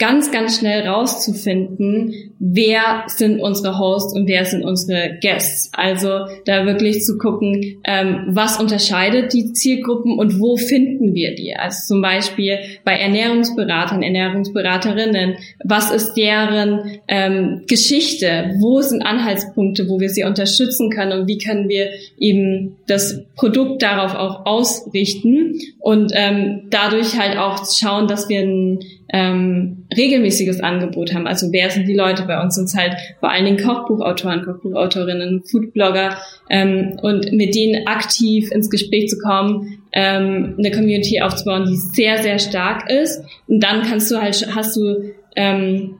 ganz, 0.01 0.31
ganz 0.31 0.57
schnell 0.57 0.87
rauszufinden, 0.87 2.33
wer 2.39 3.03
sind 3.05 3.39
unsere 3.39 3.77
Hosts 3.77 4.15
und 4.15 4.27
wer 4.27 4.45
sind 4.45 4.65
unsere 4.65 5.19
Guests. 5.21 5.69
Also 5.73 6.25
da 6.45 6.65
wirklich 6.65 7.03
zu 7.03 7.19
gucken, 7.19 7.79
ähm, 7.83 8.23
was 8.29 8.59
unterscheidet 8.59 9.31
die 9.31 9.53
Zielgruppen 9.53 10.17
und 10.17 10.39
wo 10.39 10.57
finden 10.57 11.13
wir 11.13 11.35
die. 11.35 11.55
Also 11.55 11.93
zum 11.93 12.01
Beispiel 12.01 12.57
bei 12.83 12.93
Ernährungsberatern, 12.93 14.01
Ernährungsberaterinnen, 14.01 15.35
was 15.63 15.91
ist 15.91 16.15
deren 16.15 16.99
ähm, 17.07 17.61
Geschichte, 17.67 18.55
wo 18.57 18.81
sind 18.81 19.03
Anhaltspunkte, 19.03 19.87
wo 19.87 19.99
wir 19.99 20.09
sie 20.09 20.23
unterstützen 20.23 20.89
können 20.89 21.11
und 21.11 21.27
wie 21.27 21.37
können 21.37 21.69
wir 21.69 21.91
eben 22.17 22.75
das 22.87 23.21
Produkt 23.35 23.83
darauf 23.83 24.15
auch 24.15 24.47
ausrichten 24.47 25.59
und 25.77 26.11
ähm, 26.15 26.63
dadurch 26.71 27.19
halt 27.19 27.37
auch 27.37 27.63
schauen, 27.71 28.07
dass 28.07 28.29
wir 28.29 28.39
ein 28.39 28.79
ähm, 29.13 29.85
regelmäßiges 29.95 30.61
Angebot 30.61 31.13
haben. 31.13 31.27
Also 31.27 31.51
wer 31.51 31.69
sind 31.69 31.87
die 31.87 31.95
Leute 31.95 32.23
bei 32.23 32.41
uns? 32.41 32.55
Sind 32.55 32.73
halt 32.73 32.95
vor 33.19 33.29
allen 33.29 33.45
Dingen 33.45 33.57
Kochbuchautoren, 33.57 34.45
Kochbuchautorinnen, 34.45 35.43
Foodblogger 35.43 36.17
ähm, 36.49 36.97
und 37.01 37.31
mit 37.33 37.53
denen 37.53 37.87
aktiv 37.87 38.51
ins 38.51 38.69
Gespräch 38.69 39.09
zu 39.09 39.17
kommen, 39.17 39.83
ähm, 39.91 40.55
eine 40.57 40.71
Community 40.71 41.21
aufzubauen, 41.21 41.65
die 41.69 41.75
sehr, 41.75 42.19
sehr 42.19 42.39
stark 42.39 42.89
ist. 42.89 43.23
Und 43.47 43.61
dann 43.61 43.81
kannst 43.81 44.09
du 44.11 44.21
halt, 44.21 44.47
hast 44.55 44.77
du 44.77 45.11
ähm, 45.35 45.97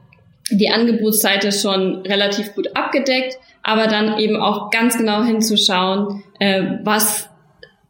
die 0.50 0.70
Angebotsseite 0.70 1.52
schon 1.52 1.96
relativ 2.06 2.54
gut 2.54 2.74
abgedeckt, 2.74 3.36
aber 3.62 3.86
dann 3.86 4.18
eben 4.18 4.36
auch 4.36 4.70
ganz 4.70 4.96
genau 4.96 5.22
hinzuschauen, 5.22 6.22
äh, 6.40 6.62
was 6.82 7.28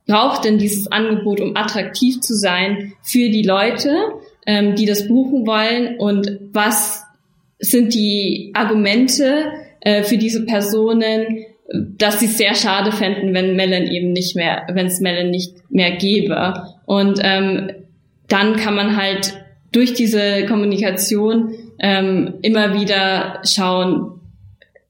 braucht 0.07 0.45
denn 0.45 0.59
dieses 0.59 0.91
Angebot, 0.91 1.41
um 1.41 1.57
attraktiv 1.57 2.21
zu 2.21 2.35
sein 2.35 2.93
für 3.03 3.31
die 3.31 3.45
Leute 3.45 3.95
ähm, 4.47 4.75
die 4.75 4.87
das 4.87 5.09
buchen 5.09 5.47
wollen 5.47 5.97
und 5.99 6.39
was 6.53 7.05
sind 7.59 7.95
die 7.95 8.51
Argumente 8.55 9.45
äh, 9.81 10.03
für 10.03 10.19
diese 10.19 10.45
Personen, 10.45 11.45
dass 11.73 12.21
sie 12.21 12.27
es 12.27 12.37
sehr 12.37 12.55
schade 12.55 12.93
fänden, 12.93 13.35
wenn 13.35 13.57
Melon 13.57 13.87
eben 13.87 14.13
nicht 14.13 14.37
mehr, 14.37 14.67
wenn 14.73 14.87
es 14.87 15.01
Melon 15.01 15.31
nicht 15.31 15.55
mehr 15.71 15.93
gäbe. 15.93 16.55
Und 16.85 17.21
ähm, 17.23 17.71
dann 18.29 18.57
kann 18.57 18.75
man 18.75 18.97
halt 18.97 19.35
durch 19.71 19.95
diese 19.95 20.45
Kommunikation 20.47 21.55
ähm, 21.79 22.35
immer 22.43 22.79
wieder 22.79 23.41
schauen, 23.45 24.21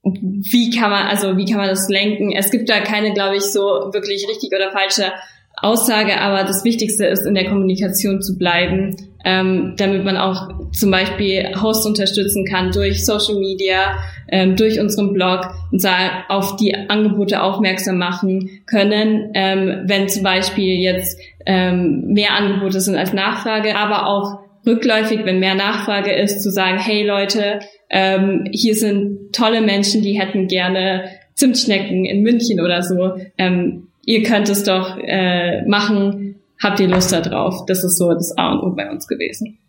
wie 0.03 0.69
kann 0.71 0.89
man, 0.89 1.07
also 1.07 1.37
wie 1.37 1.45
kann 1.45 1.57
man 1.57 1.69
das 1.69 1.87
lenken? 1.87 2.33
Es 2.33 2.51
gibt 2.51 2.69
da 2.69 2.81
keine, 2.81 3.13
glaube 3.13 3.37
ich, 3.37 3.43
so 3.43 3.61
wirklich 3.93 4.27
richtig 4.27 4.51
oder 4.53 4.71
falsche 4.71 5.13
Aussage, 5.55 6.19
aber 6.19 6.43
das 6.43 6.65
Wichtigste 6.65 7.05
ist, 7.05 7.25
in 7.25 7.35
der 7.35 7.45
Kommunikation 7.45 8.21
zu 8.21 8.37
bleiben, 8.37 8.97
ähm, 9.23 9.75
damit 9.77 10.03
man 10.03 10.17
auch 10.17 10.49
zum 10.71 10.91
Beispiel 10.91 11.49
Hosts 11.61 11.85
unterstützen 11.85 12.45
kann 12.45 12.71
durch 12.71 13.05
Social 13.05 13.35
Media, 13.35 13.97
ähm, 14.29 14.55
durch 14.55 14.79
unseren 14.79 15.13
Blog 15.13 15.47
und 15.71 15.85
auf 16.29 16.55
die 16.57 16.75
Angebote 16.89 17.41
aufmerksam 17.41 17.97
machen 17.97 18.61
können, 18.65 19.31
ähm, 19.33 19.83
wenn 19.85 20.09
zum 20.09 20.23
Beispiel 20.23 20.79
jetzt 20.79 21.19
ähm, 21.45 22.05
mehr 22.07 22.33
Angebote 22.33 22.81
sind 22.81 22.95
als 22.95 23.13
Nachfrage, 23.13 23.75
aber 23.75 24.07
auch 24.07 24.39
rückläufig, 24.65 25.25
wenn 25.25 25.39
mehr 25.39 25.55
Nachfrage 25.55 26.11
ist, 26.13 26.41
zu 26.41 26.49
sagen, 26.49 26.77
hey 26.79 27.05
Leute, 27.05 27.59
ähm, 27.89 28.45
hier 28.51 28.75
sind 28.75 29.33
tolle 29.33 29.61
Menschen, 29.61 30.01
die 30.01 30.19
hätten 30.19 30.47
gerne 30.47 31.03
Zimtschnecken 31.35 32.05
in 32.05 32.21
München 32.21 32.59
oder 32.61 32.81
so. 32.81 33.13
Ähm, 33.37 33.87
ihr 34.05 34.23
könnt 34.23 34.49
es 34.49 34.63
doch 34.63 34.97
äh, 34.97 35.63
machen, 35.63 36.22
habt 36.63 36.79
ihr 36.79 36.87
Lust 36.87 37.11
da 37.11 37.21
drauf? 37.21 37.65
Das 37.67 37.83
ist 37.83 37.97
so 37.97 38.13
das 38.13 38.37
A 38.37 38.53
und 38.53 38.61
O 38.61 38.75
bei 38.75 38.89
uns 38.89 39.07
gewesen. 39.07 39.59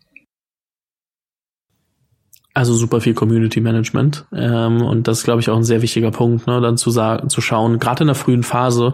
Also 2.57 2.73
super 2.73 3.01
viel 3.01 3.13
Community 3.13 3.59
Management. 3.59 4.23
Ähm, 4.33 4.81
und 4.81 5.09
das 5.09 5.17
ist, 5.17 5.23
glaube 5.25 5.41
ich, 5.41 5.49
auch 5.49 5.57
ein 5.57 5.65
sehr 5.65 5.81
wichtiger 5.81 6.11
Punkt, 6.11 6.47
ne, 6.47 6.61
dann 6.61 6.77
zu 6.77 6.89
sagen, 6.89 7.29
zu 7.29 7.41
schauen, 7.41 7.79
gerade 7.79 8.03
in 8.03 8.07
der 8.07 8.15
frühen 8.15 8.43
Phase 8.43 8.93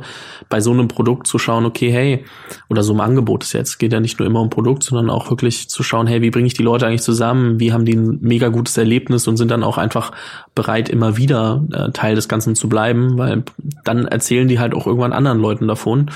bei 0.50 0.60
so 0.60 0.72
einem 0.72 0.88
Produkt 0.88 1.27
zu 1.27 1.38
schauen, 1.38 1.65
okay, 1.65 1.91
hey, 1.91 2.25
oder 2.70 2.82
so 2.82 2.91
ein 2.91 3.00
Angebot 3.00 3.44
ist 3.44 3.53
jetzt, 3.53 3.77
geht 3.77 3.94
ja 3.94 4.00
nicht 4.00 4.18
nur 4.18 4.27
immer 4.27 4.41
um 4.41 4.50
Produkt, 4.50 4.82
sondern 4.82 5.12
auch 5.12 5.30
wirklich 5.30 5.70
zu 5.70 5.84
schauen, 5.84 6.08
hey, 6.08 6.24
wie 6.24 6.32
bringe 6.32 6.48
ich 6.48 6.56
die 6.56 6.63
Leute 6.63 6.88
eigentlich 6.88 7.03
zusammen, 7.03 7.60
wie 7.60 7.72
haben 7.72 7.86
die 7.86 7.96
ein 7.96 8.18
mega 8.22 8.48
gutes 8.48 8.75
Erlebnis 8.77 9.27
und 9.27 9.38
sind 9.38 9.51
dann 9.51 9.63
auch 9.63 9.77
einfach 9.77 10.12
bereit, 10.56 10.89
immer 10.89 11.18
wieder 11.18 11.63
äh, 11.72 11.91
Teil 11.91 12.15
des 12.15 12.27
Ganzen 12.27 12.56
zu 12.56 12.68
bleiben, 12.68 13.20
weil 13.20 13.44
dann 13.84 14.08
erzählen 14.08 14.48
die 14.48 14.58
halt 14.58 14.74
auch 14.74 14.88
irgendwann 14.88 15.13
anderen 15.13 15.39
Leuten 15.39 15.68
davon. 15.68 16.10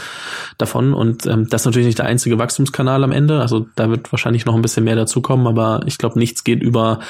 davon. 0.58 0.96
Und 0.96 1.28
ähm, 1.28 1.48
das 1.48 1.62
ist 1.62 1.66
natürlich 1.68 1.86
nicht 1.86 2.00
der 2.00 2.08
einzige 2.08 2.40
Wachstumskanal 2.40 3.04
am 3.04 3.12
Ende. 3.12 3.40
Also 3.40 3.68
da 3.76 3.92
wird 3.92 4.12
wahrscheinlich 4.12 4.48
noch 4.48 4.56
ein 4.56 4.64
bisschen 4.64 4.84
mehr 4.84 4.96
dazukommen, 4.96 5.46
aber 5.46 5.82
ich 5.86 6.00
glaube, 6.00 6.18
nichts 6.18 6.44
geht 6.44 6.64
über 6.64 7.02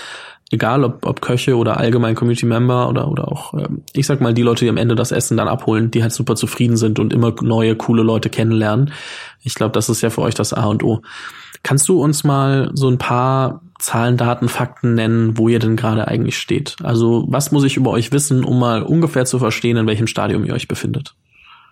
egal 0.52 0.84
ob, 0.84 1.06
ob 1.06 1.22
Köche 1.22 1.58
oder 1.58 1.78
allgemein 1.78 2.16
Community 2.16 2.46
Member 2.46 2.90
oder, 2.90 3.10
oder 3.10 3.32
auch, 3.32 3.54
ähm, 3.54 3.84
ich 3.94 4.06
sag 4.06 4.22
mal, 4.22 4.34
die 4.34 4.44
Leute, 4.44 4.66
die 4.66 4.70
am 4.70 4.78
Ende 4.78 4.96
das 4.96 5.12
Essen 5.12 5.38
dann 5.38 5.48
abholen, 5.48 5.92
die 5.92 6.04
halt 6.04 6.14
super 6.14 6.36
zufrieden 6.36 6.78
sind 6.78 7.00
und 7.00 7.14
immer 7.14 7.34
neue, 7.42 7.76
coole 7.76 8.04
Leute 8.04 8.30
kennenlernen. 8.30 8.92
Ich 9.44 9.56
glaube, 9.56 9.74
das 9.74 9.90
ist 9.90 10.02
ja 10.02 10.10
für 10.10 10.22
euch 10.22 10.36
das 10.36 10.54
A 10.54 10.66
und 10.66 10.84
O. 10.84 11.02
Kannst 11.64 11.90
du 11.90 12.02
uns 12.02 12.24
mal 12.24 12.70
so 12.74 12.88
ein 12.88 13.00
paar 13.00 13.62
Zahlen, 13.80 14.18
Daten, 14.18 14.50
Fakten 14.50 14.94
nennen, 14.94 15.38
wo 15.38 15.50
ihr 15.50 15.60
denn 15.60 15.76
gerade 15.76 16.08
eigentlich 16.08 16.38
steht? 16.38 16.76
Also 16.84 17.26
was 17.28 17.52
muss 17.52 17.64
ich 17.64 17.76
über 17.76 17.92
euch 17.92 18.12
wissen, 18.12 18.44
um 18.44 18.60
mal 18.60 18.84
ungefähr 18.84 19.26
zu 19.26 19.40
verstehen, 19.40 19.78
in 19.78 19.88
welchem 19.88 20.08
Stadium 20.08 20.46
ihr 20.46 20.54
euch 20.54 20.68
befindet? 20.68 21.16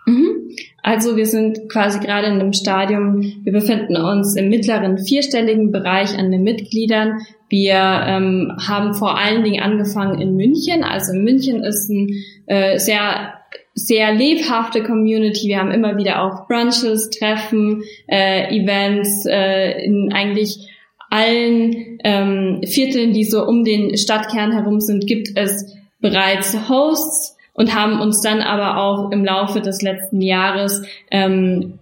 Mhm. 0.05 0.33
Also 0.81 1.15
wir 1.15 1.25
sind 1.25 1.69
quasi 1.69 1.99
gerade 1.99 2.27
in 2.27 2.33
einem 2.33 2.53
Stadium, 2.53 3.21
wir 3.21 3.53
befinden 3.53 3.95
uns 3.95 4.35
im 4.35 4.49
mittleren 4.49 4.97
vierstelligen 4.97 5.71
Bereich 5.71 6.17
an 6.17 6.29
den 6.29 6.43
Mitgliedern. 6.43 7.21
Wir 7.53 7.75
ähm, 8.07 8.57
haben 8.67 8.95
vor 8.95 9.15
allen 9.15 9.43
Dingen 9.43 9.61
angefangen 9.61 10.19
in 10.19 10.35
München. 10.35 10.83
Also 10.83 11.13
München 11.13 11.63
ist 11.63 11.87
ein 11.87 12.09
äh, 12.47 12.79
sehr 12.79 13.35
sehr 13.75 14.11
lebhafte 14.11 14.81
Community. 14.81 15.49
Wir 15.49 15.59
haben 15.59 15.69
immer 15.69 15.95
wieder 15.95 16.23
auch 16.23 16.47
Brunches, 16.47 17.11
Treffen, 17.11 17.83
äh, 18.07 18.57
Events 18.57 19.27
äh, 19.27 19.85
in 19.85 20.11
eigentlich 20.11 20.67
allen 21.11 21.99
ähm, 22.03 22.61
Vierteln, 22.65 23.13
die 23.13 23.23
so 23.23 23.45
um 23.45 23.63
den 23.63 23.99
Stadtkern 23.99 24.51
herum 24.51 24.79
sind, 24.79 25.05
gibt 25.05 25.37
es 25.37 25.77
bereits 26.01 26.57
Hosts 26.67 27.37
und 27.53 27.75
haben 27.75 28.01
uns 28.01 28.19
dann 28.21 28.41
aber 28.41 28.81
auch 28.81 29.11
im 29.11 29.23
Laufe 29.23 29.61
des 29.61 29.83
letzten 29.83 30.21
Jahres 30.21 30.81
ähm, 31.11 31.77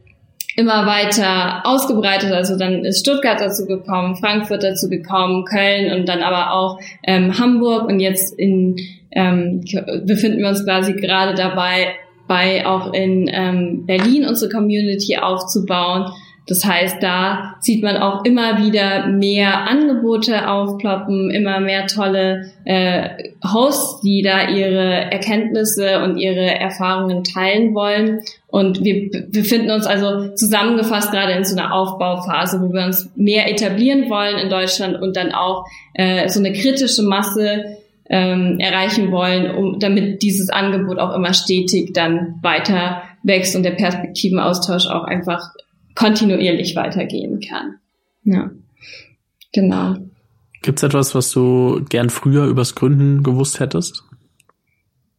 immer 0.56 0.86
weiter 0.86 1.66
ausgebreitet. 1.66 2.32
Also 2.32 2.58
dann 2.58 2.86
ist 2.86 3.00
Stuttgart 3.00 3.40
dazu 3.40 3.66
gekommen, 3.66 4.16
Frankfurt 4.16 4.64
dazu 4.64 4.90
gekommen, 4.90 5.46
Köln 5.46 5.94
und 5.94 6.08
dann 6.08 6.22
aber 6.22 6.54
auch 6.54 6.80
ähm, 7.04 7.38
Hamburg 7.40 7.88
und 7.88 8.00
jetzt 8.00 8.38
in 8.38 8.76
ähm, 9.12 9.62
befinden 10.06 10.40
wir 10.40 10.50
uns 10.50 10.64
quasi 10.64 10.94
gerade 10.94 11.36
dabei, 11.36 11.96
bei 12.28 12.66
auch 12.66 12.94
in 12.94 13.30
ähm, 13.32 13.86
Berlin 13.86 14.26
unsere 14.26 14.50
Community 14.50 15.18
aufzubauen. 15.18 16.12
Das 16.48 16.66
heißt, 16.66 17.02
da 17.02 17.56
sieht 17.60 17.84
man 17.84 17.98
auch 17.98 18.26
immer 18.26 18.58
wieder 18.58 19.08
mehr 19.08 19.70
Angebote 19.70 20.50
aufploppen, 20.50 21.30
immer 21.30 21.60
mehr 21.60 21.86
tolle 21.86 22.52
äh, 22.66 23.10
Hosts, 23.46 24.02
die 24.02 24.24
da 24.24 24.50
ihre 24.50 25.12
Erkenntnisse 25.12 26.02
und 26.04 26.18
ihre 26.18 26.60
Erfahrungen 26.60 27.24
teilen 27.24 27.76
wollen. 27.76 28.22
Und 28.48 28.84
wir 28.84 29.10
befinden 29.30 29.72
uns 29.72 29.86
also 29.86 30.34
zusammengefasst 30.36 31.12
gerade 31.12 31.34
in 31.34 31.46
so 31.46 31.56
einer 31.56 31.74
Aufbauphase, 31.74 32.60
wo 32.62 32.74
wir 32.74 32.86
uns 32.86 33.12
mehr 33.16 33.50
etablieren 33.50 34.10
wollen 34.10 34.38
in 34.38 34.50
Deutschland 34.50 35.00
und 35.00 35.16
dann 35.16 35.32
auch 35.32 35.66
äh, 35.94 36.28
so 36.28 36.40
eine 36.40 36.54
kritische 36.54 37.04
Masse 37.04 37.78
ähm, 38.10 38.60
erreichen 38.60 39.12
wollen, 39.12 39.56
um, 39.56 39.80
damit 39.80 40.22
dieses 40.22 40.50
Angebot 40.50 41.00
auch 41.00 41.16
immer 41.16 41.34
stetig 41.34 41.94
dann 41.94 42.40
weiter 42.42 43.04
wächst 43.24 43.56
und 43.56 43.64
der 43.64 43.72
Perspektivenaustausch 43.72 44.88
auch 44.88 45.06
einfach 45.06 45.54
kontinuierlich 45.96 46.76
weitergehen 46.76 47.40
kann. 47.40 47.76
Ja, 48.24 48.52
genau. 49.54 49.96
Gibt 50.62 50.80
es 50.80 50.84
etwas, 50.84 51.16
was 51.16 51.32
du 51.32 51.84
gern 51.90 52.10
früher 52.10 52.46
übers 52.46 52.76
Gründen 52.76 53.24
gewusst 53.24 53.60
hättest? 53.60 54.04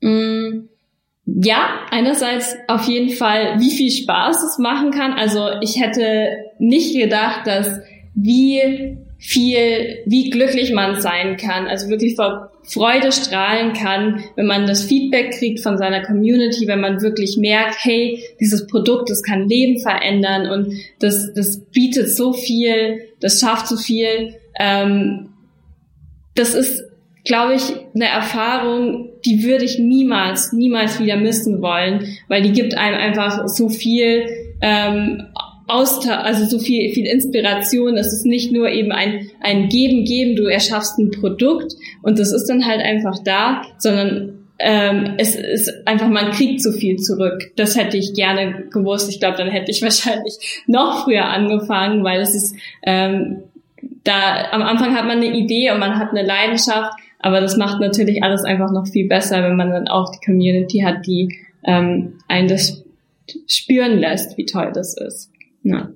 Mm, 0.00 0.69
ja, 1.25 1.69
einerseits 1.91 2.57
auf 2.69 2.85
jeden 2.85 3.11
Fall, 3.11 3.59
wie 3.59 3.71
viel 3.71 3.91
Spaß 3.91 4.43
es 4.43 4.59
machen 4.59 4.91
kann. 4.91 5.12
Also 5.12 5.49
ich 5.61 5.81
hätte 5.81 6.29
nicht 6.59 6.97
gedacht, 6.97 7.47
dass 7.47 7.81
wie 8.14 8.99
viel, 9.23 10.02
wie 10.05 10.31
glücklich 10.31 10.73
man 10.73 11.00
sein 11.00 11.37
kann, 11.37 11.69
also 11.69 11.88
wirklich 11.88 12.17
vor 12.17 12.50
Freude 12.64 13.12
strahlen 13.12 13.73
kann, 13.73 14.25
wenn 14.35 14.47
man 14.47 14.67
das 14.67 14.83
Feedback 14.83 15.38
kriegt 15.38 15.61
von 15.61 15.79
seiner 15.79 16.02
Community, 16.02 16.67
wenn 16.67 16.81
man 16.81 17.00
wirklich 17.02 17.37
merkt, 17.37 17.76
hey, 17.79 18.21
dieses 18.41 18.67
Produkt, 18.67 19.11
das 19.11 19.23
kann 19.23 19.49
Leben 19.49 19.79
verändern 19.81 20.50
und 20.50 20.75
das, 20.99 21.33
das 21.35 21.61
bietet 21.67 22.11
so 22.11 22.33
viel, 22.33 23.00
das 23.21 23.38
schafft 23.38 23.69
so 23.69 23.76
viel. 23.76 24.35
Ähm, 24.59 25.29
das 26.35 26.55
ist, 26.55 26.83
glaube 27.25 27.55
ich, 27.55 27.62
eine 27.95 28.09
Erfahrung, 28.09 29.11
die 29.25 29.45
würde 29.45 29.64
ich 29.64 29.79
niemals, 29.79 30.52
niemals 30.52 30.99
wieder 30.99 31.17
missen 31.17 31.62
wollen, 31.62 32.09
weil 32.26 32.43
die 32.43 32.52
gibt 32.52 32.76
einem 32.76 32.99
einfach 32.99 33.47
so 33.47 33.69
viel 33.69 34.26
ähm, 34.61 35.29
Austausch, 35.66 36.09
also 36.09 36.45
so 36.45 36.59
viel, 36.59 36.92
viel 36.92 37.07
Inspiration. 37.07 37.97
Es 37.97 38.12
ist 38.12 38.26
nicht 38.26 38.52
nur 38.52 38.69
eben 38.69 38.92
ein, 38.92 39.31
ein 39.40 39.69
Geben, 39.69 40.04
Geben, 40.04 40.37
du 40.37 40.45
erschaffst 40.45 40.99
ein 40.99 41.11
Produkt 41.11 41.75
und 42.02 42.19
das 42.19 42.33
ist 42.33 42.47
dann 42.47 42.66
halt 42.66 42.81
einfach 42.81 43.19
da, 43.25 43.62
sondern 43.78 44.42
ähm, 44.59 45.14
es 45.19 45.35
ist 45.35 45.87
einfach, 45.87 46.09
man 46.09 46.31
kriegt 46.31 46.62
so 46.62 46.71
viel 46.71 46.97
zurück. 46.97 47.50
Das 47.57 47.76
hätte 47.76 47.97
ich 47.97 48.14
gerne 48.14 48.66
gewusst. 48.71 49.11
Ich 49.11 49.19
glaube, 49.19 49.37
dann 49.37 49.49
hätte 49.49 49.71
ich 49.71 49.83
wahrscheinlich 49.83 50.62
noch 50.66 51.04
früher 51.04 51.25
angefangen, 51.25 52.04
weil 52.04 52.21
es 52.21 52.35
ist, 52.35 52.57
ähm, 52.83 53.42
da 54.04 54.50
am 54.52 54.62
Anfang 54.62 54.95
hat 54.95 55.07
man 55.07 55.19
eine 55.19 55.37
Idee 55.37 55.71
und 55.73 55.81
man 55.81 55.99
hat 55.99 56.11
eine 56.11 56.23
Leidenschaft, 56.23 56.92
aber 57.19 57.40
das 57.40 57.57
macht 57.57 57.81
natürlich 57.81 58.23
alles 58.23 58.45
einfach 58.45 58.71
noch 58.71 58.87
viel 58.87 59.09
besser, 59.09 59.42
wenn 59.42 59.57
man 59.57 59.71
dann 59.71 59.88
auch 59.88 60.12
die 60.12 60.25
Community 60.25 60.81
hat, 60.81 61.07
die 61.07 61.37
ähm, 61.64 62.19
einen 62.28 62.49
das 62.49 62.85
spüren 63.47 63.99
lässt, 63.99 64.37
wie 64.37 64.47
toll 64.47 64.71
das 64.75 64.97
ist. 64.97 65.31
Ja. 65.62 65.88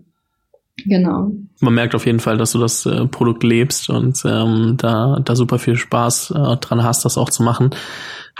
Genau. 0.84 1.32
Man 1.60 1.74
merkt 1.74 1.94
auf 1.94 2.04
jeden 2.04 2.20
Fall, 2.20 2.36
dass 2.36 2.52
du 2.52 2.58
das 2.58 2.84
äh, 2.84 3.06
Produkt 3.06 3.42
lebst 3.42 3.88
und 3.88 4.22
ähm, 4.26 4.74
da, 4.76 5.18
da 5.24 5.34
super 5.34 5.58
viel 5.58 5.76
Spaß 5.76 6.32
äh, 6.32 6.56
dran 6.58 6.82
hast, 6.82 7.04
das 7.04 7.16
auch 7.16 7.30
zu 7.30 7.42
machen. 7.42 7.70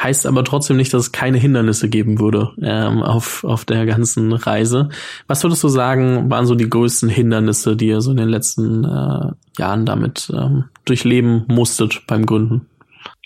Heißt 0.00 0.26
aber 0.26 0.45
trotzdem 0.45 0.76
nicht, 0.76 0.92
dass 0.92 1.04
es 1.04 1.12
keine 1.12 1.38
Hindernisse 1.38 1.88
geben 1.88 2.18
würde 2.18 2.50
ähm, 2.62 3.02
auf, 3.02 3.45
auf 3.45 3.64
der 3.64 3.87
ganzen 3.87 4.35
Reise. 4.35 4.90
Was 5.26 5.42
würdest 5.42 5.64
du 5.64 5.68
sagen, 5.68 6.30
waren 6.30 6.45
so 6.45 6.54
die 6.54 6.68
größten 6.68 7.09
Hindernisse, 7.09 7.75
die 7.75 7.87
ihr 7.87 8.02
so 8.02 8.11
in 8.11 8.18
den 8.18 8.28
letzten 8.28 8.85
äh, 8.85 9.33
Jahren 9.59 9.87
damit 9.87 10.30
ähm, 10.37 10.64
durchleben 10.85 11.47
musstet 11.49 12.02
beim 12.06 12.26
Gründen? 12.26 12.66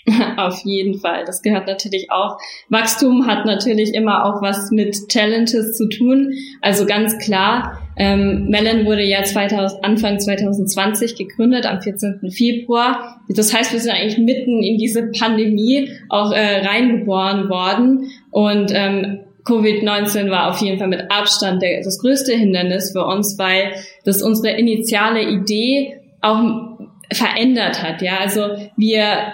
Auf 0.37 0.61
jeden 0.63 0.99
Fall. 0.99 1.25
Das 1.25 1.41
gehört 1.41 1.67
natürlich 1.67 2.09
auch. 2.09 2.37
Wachstum 2.69 3.27
hat 3.27 3.45
natürlich 3.45 3.93
immer 3.93 4.25
auch 4.25 4.41
was 4.41 4.71
mit 4.71 5.09
Challenges 5.09 5.75
zu 5.77 5.89
tun. 5.89 6.33
Also 6.61 6.85
ganz 6.85 7.17
klar, 7.17 7.80
ähm, 7.97 8.47
Melon 8.47 8.85
wurde 8.85 9.03
ja 9.03 9.23
2000, 9.23 9.83
Anfang 9.83 10.19
2020 10.19 11.15
gegründet, 11.15 11.65
am 11.65 11.81
14. 11.81 12.31
Februar. 12.31 13.21
Das 13.29 13.53
heißt, 13.53 13.73
wir 13.73 13.79
sind 13.79 13.91
eigentlich 13.91 14.17
mitten 14.17 14.63
in 14.63 14.77
diese 14.77 15.11
Pandemie 15.11 15.89
auch 16.09 16.31
äh, 16.31 16.65
reingeboren 16.65 17.49
worden. 17.49 18.09
Und 18.31 18.71
ähm, 18.73 19.19
Covid-19 19.45 20.29
war 20.29 20.49
auf 20.49 20.61
jeden 20.61 20.77
Fall 20.79 20.87
mit 20.87 21.11
Abstand 21.11 21.61
der, 21.61 21.81
das 21.83 21.99
größte 21.99 22.33
Hindernis 22.33 22.91
für 22.91 23.05
uns, 23.05 23.37
weil 23.37 23.73
das 24.05 24.21
unsere 24.21 24.55
initiale 24.55 25.23
Idee 25.23 25.99
auch 26.21 26.77
verändert 27.11 27.83
hat. 27.83 28.01
Ja, 28.01 28.19
also 28.19 28.41
wir 28.77 29.33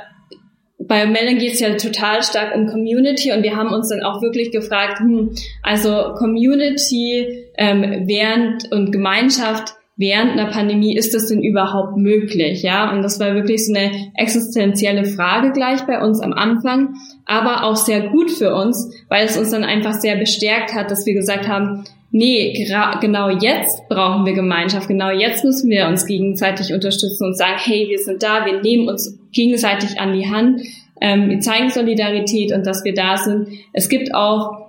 bei 0.88 1.06
Melon 1.06 1.38
geht 1.38 1.54
es 1.54 1.60
ja 1.60 1.76
total 1.76 2.24
stark 2.24 2.56
um 2.56 2.68
Community 2.68 3.32
und 3.32 3.44
wir 3.44 3.56
haben 3.56 3.74
uns 3.74 3.90
dann 3.90 4.04
auch 4.04 4.22
wirklich 4.22 4.52
gefragt, 4.52 5.00
hm, 5.00 5.36
also 5.64 6.14
Community 6.18 7.48
ähm, 7.58 8.04
während 8.08 8.72
und 8.72 8.92
Gemeinschaft 8.92 9.74
während 9.98 10.34
einer 10.34 10.52
Pandemie, 10.52 10.96
ist 10.96 11.16
das 11.16 11.28
denn 11.28 11.42
überhaupt 11.42 11.98
möglich? 11.98 12.62
Ja, 12.62 12.92
und 12.92 13.02
das 13.02 13.20
war 13.20 13.34
wirklich 13.34 13.66
so 13.66 13.74
eine 13.74 13.92
existenzielle 14.16 15.06
Frage 15.06 15.52
gleich 15.52 15.82
bei 15.88 16.00
uns 16.00 16.22
am 16.22 16.34
Anfang, 16.34 16.94
aber 17.26 17.64
auch 17.64 17.76
sehr 17.76 18.10
gut 18.10 18.30
für 18.30 18.54
uns, 18.54 18.94
weil 19.10 19.26
es 19.26 19.38
uns 19.38 19.50
dann 19.50 19.64
einfach 19.64 19.94
sehr 19.94 20.16
bestärkt 20.16 20.76
hat, 20.76 20.92
dass 20.92 21.06
wir 21.08 21.16
gesagt 21.16 21.48
haben, 21.48 21.84
nee, 22.12 22.68
genau 23.02 23.30
jetzt 23.30 23.88
brauchen 23.90 24.26
wir 24.26 24.34
Gemeinschaft, 24.34 24.88
genau 24.88 25.10
jetzt 25.10 25.44
müssen 25.44 25.70
wir 25.70 25.88
uns 25.88 26.06
gegenseitig 26.06 26.74
unterstützen 26.74 27.26
und 27.26 27.38
sagen, 27.38 27.58
hey, 27.58 27.88
wir 27.90 28.00
sind 28.00 28.24
da, 28.24 28.46
wir 28.46 28.62
nehmen 28.62 28.90
uns 28.90 29.18
gegenseitig 29.32 30.00
an 30.00 30.14
die 30.14 30.30
Hand, 30.30 30.62
ähm, 31.02 31.30
wir 31.30 31.40
zeigen 31.40 31.70
Solidarität 31.70 32.52
und 32.54 32.66
dass 32.66 32.84
wir 32.84 32.94
da 32.94 33.18
sind. 33.18 33.50
Es 33.74 33.90
gibt 33.90 34.16
auch 34.16 34.68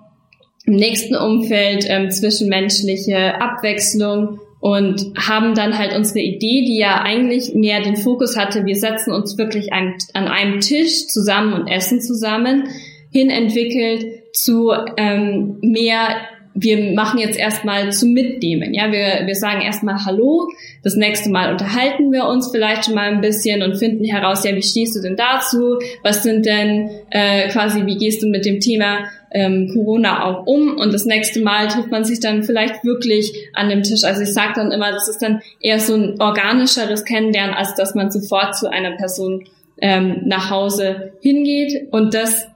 im 0.65 0.75
nächsten 0.75 1.17
Umfeld 1.17 1.87
ähm, 1.89 2.11
zwischenmenschliche 2.11 3.41
Abwechslung 3.41 4.41
und 4.61 5.13
haben 5.17 5.55
dann 5.55 5.79
halt 5.79 5.95
unsere 5.95 6.19
Idee, 6.19 6.65
die 6.67 6.79
ja 6.79 7.01
eigentlich 7.01 7.55
mehr 7.55 7.81
den 7.81 7.97
Fokus 7.97 8.37
hatte, 8.37 8.67
wir 8.67 8.77
setzen 8.77 9.13
uns 9.13 9.39
wirklich 9.39 9.73
an, 9.73 9.95
an 10.15 10.27
einem 10.27 10.61
Tisch 10.61 11.07
zusammen 11.07 11.53
und 11.53 11.69
essen 11.69 12.01
zusammen, 12.01 12.65
hin 13.11 13.31
entwickelt 13.31 14.05
zu 14.35 14.73
ähm, 14.97 15.59
mehr 15.63 16.17
wir 16.61 16.93
machen 16.95 17.21
jetzt 17.21 17.39
erstmal 17.39 17.93
zum 17.93 18.13
Mitnehmen. 18.13 18.75
Ja, 18.75 18.91
wir, 18.91 19.27
wir 19.27 19.35
sagen 19.37 19.61
erstmal 19.61 20.05
Hallo. 20.05 20.49
Das 20.83 20.97
nächste 20.97 21.31
Mal 21.31 21.53
unterhalten 21.53 22.13
wir 22.13 22.27
uns 22.27 22.51
vielleicht 22.51 22.87
schon 22.87 22.95
mal 22.95 23.09
ein 23.13 23.21
bisschen 23.21 23.63
und 23.63 23.77
finden 23.77 24.05
heraus, 24.05 24.45
ja, 24.45 24.55
wie 24.55 24.63
stehst 24.63 24.97
du 24.97 25.01
denn 25.01 25.17
dazu? 25.17 25.79
Was 26.03 26.23
sind 26.23 26.47
denn 26.47 26.91
äh, 27.11 27.49
quasi, 27.49 27.87
wie 27.87 27.97
gehst 27.97 28.23
du 28.23 28.29
mit 28.29 28.45
dem 28.45 28.59
Thema 28.59 29.05
ähm, 29.31 29.71
Corona 29.73 30.25
auch 30.25 30.47
um? 30.47 30.77
Und 30.77 30.93
das 30.93 31.05
nächste 31.05 31.41
Mal 31.41 31.69
trifft 31.69 31.93
man 31.93 32.05
sich 32.05 32.19
dann 32.19 32.43
vielleicht 32.43 32.85
wirklich 32.85 33.33
an 33.55 33.69
dem 33.69 33.85
Tisch. 33.85 34.03
Also 34.03 34.23
ich 34.23 34.33
sage 34.33 34.55
dann 34.57 34.73
immer, 34.73 34.91
das 34.91 35.09
ist 35.09 35.23
dann 35.23 35.41
eher 35.61 35.79
so 35.79 35.95
ein 35.95 36.21
organischeres 36.21 37.05
Kennenlernen, 37.05 37.55
als 37.55 37.75
dass 37.75 37.95
man 37.95 38.11
sofort 38.11 38.57
zu 38.57 38.71
einer 38.71 38.97
Person 38.97 39.45
ähm, 39.81 40.23
nach 40.25 40.51
Hause 40.51 41.13
hingeht. 41.21 41.93
Und 41.93 42.15
das 42.15 42.49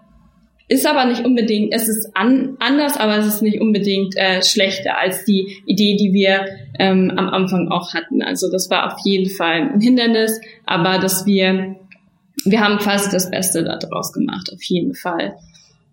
ist 0.72 0.86
aber 0.86 1.04
nicht 1.04 1.24
unbedingt, 1.24 1.74
es 1.74 1.86
ist 1.86 2.16
an, 2.16 2.56
anders, 2.58 2.96
aber 2.96 3.18
es 3.18 3.26
ist 3.26 3.42
nicht 3.42 3.60
unbedingt 3.60 4.16
äh, 4.16 4.42
schlechter 4.42 4.98
als 4.98 5.24
die 5.26 5.58
Idee, 5.66 5.96
die 5.96 6.14
wir 6.14 6.46
ähm, 6.78 7.12
am 7.14 7.28
Anfang 7.28 7.68
auch 7.68 7.92
hatten. 7.92 8.22
Also 8.22 8.50
das 8.50 8.70
war 8.70 8.90
auf 8.90 8.98
jeden 9.04 9.28
Fall 9.28 9.70
ein 9.74 9.80
Hindernis, 9.80 10.40
aber 10.64 10.98
dass 10.98 11.26
wir, 11.26 11.76
wir 12.46 12.60
haben 12.60 12.78
quasi 12.78 13.10
das 13.10 13.30
Beste 13.30 13.64
daraus 13.64 14.14
gemacht, 14.14 14.50
auf 14.50 14.62
jeden 14.62 14.94
Fall. 14.94 15.34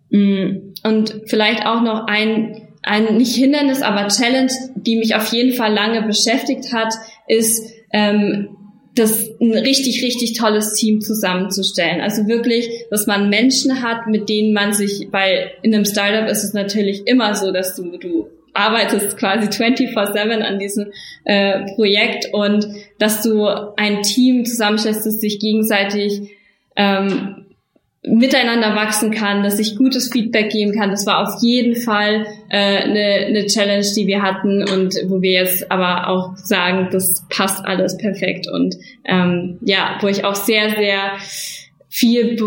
Mm, 0.08 0.72
und 0.82 1.20
vielleicht 1.26 1.66
auch 1.66 1.82
noch 1.82 2.06
ein, 2.06 2.62
ein 2.82 3.18
nicht 3.18 3.34
Hindernis, 3.34 3.82
aber 3.82 4.08
Challenge, 4.08 4.52
die 4.76 4.96
mich 4.96 5.14
auf 5.14 5.30
jeden 5.30 5.52
Fall 5.52 5.74
lange 5.74 6.02
beschäftigt 6.02 6.72
hat, 6.72 6.94
ist 7.28 7.70
ähm, 7.92 8.56
das 8.94 9.28
ein 9.40 9.52
richtig, 9.52 10.02
richtig 10.02 10.34
tolles 10.34 10.74
Team 10.74 11.00
zusammenzustellen. 11.00 12.00
Also 12.00 12.26
wirklich, 12.26 12.68
dass 12.90 13.06
man 13.06 13.28
Menschen 13.28 13.82
hat, 13.82 14.06
mit 14.06 14.28
denen 14.28 14.52
man 14.52 14.72
sich, 14.72 15.08
weil 15.10 15.50
in 15.62 15.74
einem 15.74 15.84
Startup 15.84 16.28
ist 16.28 16.42
es 16.42 16.52
natürlich 16.52 17.06
immer 17.06 17.34
so, 17.34 17.52
dass 17.52 17.76
du, 17.76 17.96
du 17.98 18.28
arbeitest 18.52 19.16
quasi 19.16 19.48
24-7 19.48 20.40
an 20.40 20.58
diesem 20.58 20.92
äh, 21.24 21.64
Projekt 21.74 22.28
und 22.32 22.66
dass 22.98 23.22
du 23.22 23.46
ein 23.76 24.02
Team 24.02 24.44
zusammenstellst, 24.44 25.06
das 25.06 25.20
sich 25.20 25.38
gegenseitig 25.38 26.32
ähm, 26.76 27.39
miteinander 28.02 28.74
wachsen 28.74 29.10
kann, 29.10 29.42
dass 29.42 29.58
ich 29.58 29.76
gutes 29.76 30.10
Feedback 30.10 30.50
geben 30.50 30.72
kann. 30.72 30.90
Das 30.90 31.06
war 31.06 31.18
auf 31.18 31.42
jeden 31.42 31.76
Fall 31.76 32.26
äh, 32.48 32.56
eine, 32.56 33.26
eine 33.26 33.46
Challenge, 33.46 33.86
die 33.94 34.06
wir 34.06 34.22
hatten 34.22 34.62
und 34.62 34.94
wo 35.08 35.20
wir 35.20 35.32
jetzt 35.32 35.70
aber 35.70 36.08
auch 36.08 36.34
sagen, 36.36 36.88
das 36.90 37.26
passt 37.28 37.64
alles 37.64 37.98
perfekt 37.98 38.48
und 38.50 38.76
ähm, 39.04 39.58
ja, 39.60 39.98
wo 40.00 40.06
ich 40.08 40.24
auch 40.24 40.34
sehr, 40.34 40.70
sehr 40.70 41.12
viel, 41.90 42.38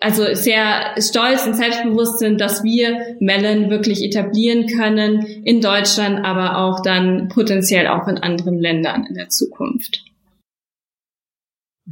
also 0.00 0.34
sehr 0.34 0.94
stolz 1.00 1.46
und 1.46 1.54
selbstbewusst 1.54 2.20
sind, 2.20 2.40
dass 2.40 2.62
wir 2.62 3.16
Melon 3.18 3.70
wirklich 3.70 4.04
etablieren 4.04 4.66
können 4.66 5.26
in 5.44 5.60
Deutschland, 5.60 6.24
aber 6.24 6.58
auch 6.58 6.80
dann 6.82 7.28
potenziell 7.28 7.88
auch 7.88 8.06
in 8.06 8.18
anderen 8.18 8.58
Ländern 8.58 9.06
in 9.08 9.16
der 9.16 9.30
Zukunft 9.30 10.11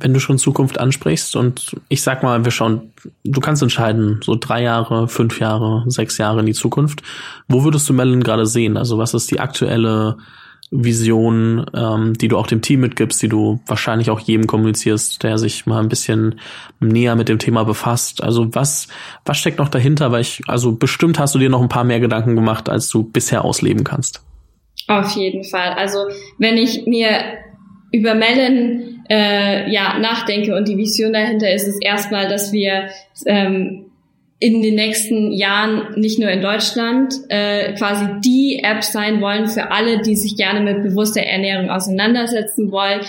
wenn 0.01 0.15
du 0.15 0.21
schon 0.21 0.39
Zukunft 0.39 0.79
ansprichst 0.79 1.37
und 1.37 1.77
ich 1.89 2.03
sag 2.03 2.23
mal, 2.23 2.45
wir 2.45 2.51
schauen, 2.51 2.93
du 3.25 3.41
kannst 3.41 3.63
entscheiden, 3.63 4.21
so 4.25 4.37
drei 4.39 4.63
Jahre, 4.63 5.09
fünf 5.09 5.39
Jahre, 5.41 5.85
sechs 5.87 6.19
Jahre 6.19 6.41
in 6.41 6.47
die 6.47 6.55
Zukunft. 6.55 7.03
Wo 7.49 7.65
würdest 7.65 7.89
du 7.89 7.93
Melon 7.93 8.23
gerade 8.23 8.47
sehen? 8.47 8.77
Also 8.77 8.99
was 8.99 9.15
ist 9.15 9.31
die 9.31 9.41
aktuelle 9.41 10.17
Vision, 10.71 11.67
ähm, 11.75 12.15
die 12.15 12.29
du 12.29 12.39
auch 12.39 12.47
dem 12.47 12.63
Team 12.63 12.81
mitgibst, 12.81 13.21
die 13.23 13.29
du 13.29 13.61
wahrscheinlich 13.67 14.11
auch 14.11 14.21
jedem 14.21 14.47
kommunizierst, 14.47 15.23
der 15.23 15.37
sich 15.37 15.67
mal 15.67 15.81
ein 15.81 15.89
bisschen 15.89 16.41
näher 16.79 17.17
mit 17.17 17.29
dem 17.29 17.41
Thema 17.41 17.65
befasst. 17.65 18.23
Also 18.23 18.55
was, 18.55 18.87
was 19.25 19.37
steckt 19.39 19.59
noch 19.59 19.69
dahinter? 19.69 20.13
Weil 20.13 20.21
ich, 20.21 20.43
also 20.47 20.73
bestimmt 20.73 21.19
hast 21.19 21.35
du 21.35 21.41
dir 21.41 21.51
noch 21.51 21.61
ein 21.61 21.69
paar 21.69 21.85
mehr 21.85 21.99
Gedanken 21.99 22.37
gemacht, 22.37 22.69
als 22.69 22.89
du 22.89 23.03
bisher 23.03 23.45
ausleben 23.45 23.83
kannst. 23.83 24.23
Auf 24.87 25.11
jeden 25.17 25.45
Fall. 25.45 25.73
Also 25.73 26.07
wenn 26.39 26.57
ich 26.57 26.87
mir 26.87 27.09
über 27.93 28.15
Melon 28.15 29.00
äh, 29.11 29.71
ja, 29.71 29.99
nachdenke. 29.99 30.55
Und 30.55 30.69
die 30.69 30.77
Vision 30.77 31.13
dahinter 31.13 31.53
ist 31.53 31.67
es 31.67 31.79
erstmal, 31.81 32.29
dass 32.29 32.53
wir 32.53 32.89
ähm, 33.27 33.87
in 34.39 34.63
den 34.63 34.77
nächsten 34.77 35.33
Jahren 35.33 36.01
nicht 36.01 36.19
nur 36.19 36.31
in 36.31 36.41
Deutschland 36.41 37.13
äh, 37.29 37.75
quasi 37.75 38.07
die 38.25 38.63
App 38.65 38.83
sein 38.83 39.21
wollen 39.21 39.49
für 39.49 39.71
alle, 39.71 40.01
die 40.01 40.17
sich 40.17 40.37
gerne 40.37 40.61
mit 40.61 40.83
bewusster 40.83 41.23
Ernährung 41.23 41.69
auseinandersetzen 41.69 42.71
wollen, 42.73 43.01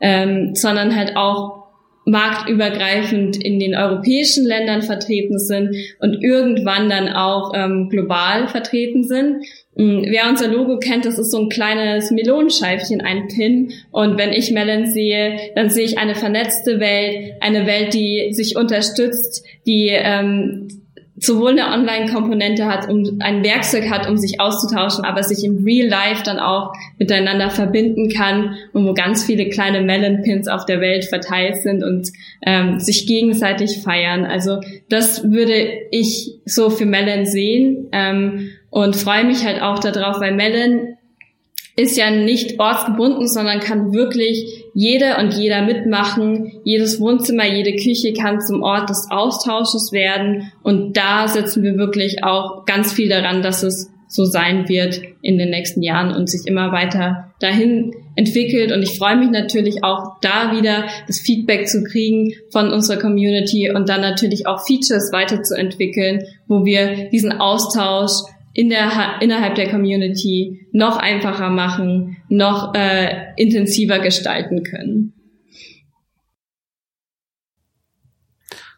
ähm, 0.00 0.54
sondern 0.54 0.94
halt 0.94 1.16
auch 1.16 1.63
marktübergreifend 2.04 3.42
in 3.42 3.58
den 3.58 3.74
europäischen 3.74 4.44
Ländern 4.44 4.82
vertreten 4.82 5.38
sind 5.38 5.74
und 6.00 6.22
irgendwann 6.22 6.88
dann 6.88 7.08
auch 7.08 7.52
ähm, 7.54 7.88
global 7.88 8.48
vertreten 8.48 9.04
sind. 9.04 9.44
Mm, 9.76 10.02
wer 10.06 10.28
unser 10.28 10.48
Logo 10.48 10.78
kennt, 10.78 11.06
das 11.06 11.18
ist 11.18 11.30
so 11.30 11.38
ein 11.38 11.48
kleines 11.48 12.10
Melonenscheibchen, 12.10 13.00
ein 13.00 13.28
Pin. 13.28 13.72
Und 13.90 14.18
wenn 14.18 14.32
ich 14.32 14.50
Melon 14.50 14.86
sehe, 14.86 15.36
dann 15.54 15.70
sehe 15.70 15.84
ich 15.84 15.98
eine 15.98 16.14
vernetzte 16.14 16.78
Welt, 16.78 17.34
eine 17.40 17.66
Welt, 17.66 17.94
die 17.94 18.32
sich 18.32 18.56
unterstützt, 18.56 19.44
die 19.66 19.88
ähm, 19.90 20.83
sowohl 21.24 21.58
eine 21.58 21.72
Online-Komponente 21.72 22.66
hat, 22.66 22.88
um 22.88 23.18
ein 23.20 23.42
Werkzeug 23.44 23.90
hat, 23.90 24.08
um 24.08 24.16
sich 24.16 24.40
auszutauschen, 24.40 25.04
aber 25.04 25.22
sich 25.22 25.44
im 25.44 25.64
Real 25.64 25.88
Life 25.88 26.22
dann 26.24 26.38
auch 26.38 26.72
miteinander 26.98 27.50
verbinden 27.50 28.08
kann 28.08 28.56
und 28.72 28.86
wo 28.86 28.94
ganz 28.94 29.24
viele 29.24 29.48
kleine 29.48 29.82
Melon-Pins 29.82 30.48
auf 30.48 30.66
der 30.66 30.80
Welt 30.80 31.04
verteilt 31.04 31.56
sind 31.56 31.82
und 31.82 32.10
ähm, 32.44 32.80
sich 32.80 33.06
gegenseitig 33.06 33.82
feiern. 33.82 34.24
Also 34.24 34.60
das 34.88 35.30
würde 35.30 35.68
ich 35.90 36.34
so 36.44 36.70
für 36.70 36.86
Melon 36.86 37.26
sehen 37.26 37.88
ähm, 37.92 38.50
und 38.70 38.96
freue 38.96 39.24
mich 39.24 39.44
halt 39.44 39.62
auch 39.62 39.78
darauf, 39.78 40.20
weil 40.20 40.34
Melon 40.34 40.96
ist 41.76 41.96
ja 41.96 42.10
nicht 42.10 42.60
ortsgebunden, 42.60 43.26
sondern 43.26 43.58
kann 43.58 43.92
wirklich 43.92 44.64
jede 44.74 45.16
und 45.16 45.34
jeder 45.34 45.62
mitmachen. 45.62 46.60
Jedes 46.64 47.00
Wohnzimmer, 47.00 47.46
jede 47.46 47.72
Küche 47.72 48.12
kann 48.12 48.40
zum 48.40 48.62
Ort 48.62 48.90
des 48.90 49.08
Austausches 49.10 49.90
werden. 49.92 50.52
Und 50.62 50.96
da 50.96 51.26
setzen 51.26 51.64
wir 51.64 51.76
wirklich 51.76 52.22
auch 52.22 52.64
ganz 52.64 52.92
viel 52.92 53.08
daran, 53.08 53.42
dass 53.42 53.62
es 53.64 53.90
so 54.06 54.24
sein 54.24 54.68
wird 54.68 55.00
in 55.22 55.38
den 55.38 55.50
nächsten 55.50 55.82
Jahren 55.82 56.14
und 56.14 56.30
sich 56.30 56.46
immer 56.46 56.70
weiter 56.70 57.34
dahin 57.40 57.92
entwickelt. 58.14 58.70
Und 58.70 58.82
ich 58.82 58.96
freue 58.96 59.16
mich 59.16 59.30
natürlich 59.30 59.82
auch 59.82 60.20
da 60.20 60.56
wieder 60.56 60.84
das 61.08 61.18
Feedback 61.18 61.66
zu 61.66 61.82
kriegen 61.82 62.34
von 62.52 62.70
unserer 62.70 63.00
Community 63.00 63.72
und 63.74 63.88
dann 63.88 64.02
natürlich 64.02 64.46
auch 64.46 64.64
Features 64.64 65.10
weiterzuentwickeln, 65.12 66.22
wo 66.46 66.64
wir 66.64 67.10
diesen 67.10 67.32
Austausch 67.32 68.12
in 68.54 68.70
der, 68.70 69.20
innerhalb 69.20 69.56
der 69.56 69.68
Community 69.68 70.68
noch 70.72 70.96
einfacher 70.96 71.50
machen, 71.50 72.16
noch 72.28 72.74
äh, 72.74 73.32
intensiver 73.36 73.98
gestalten 73.98 74.62
können. 74.62 75.12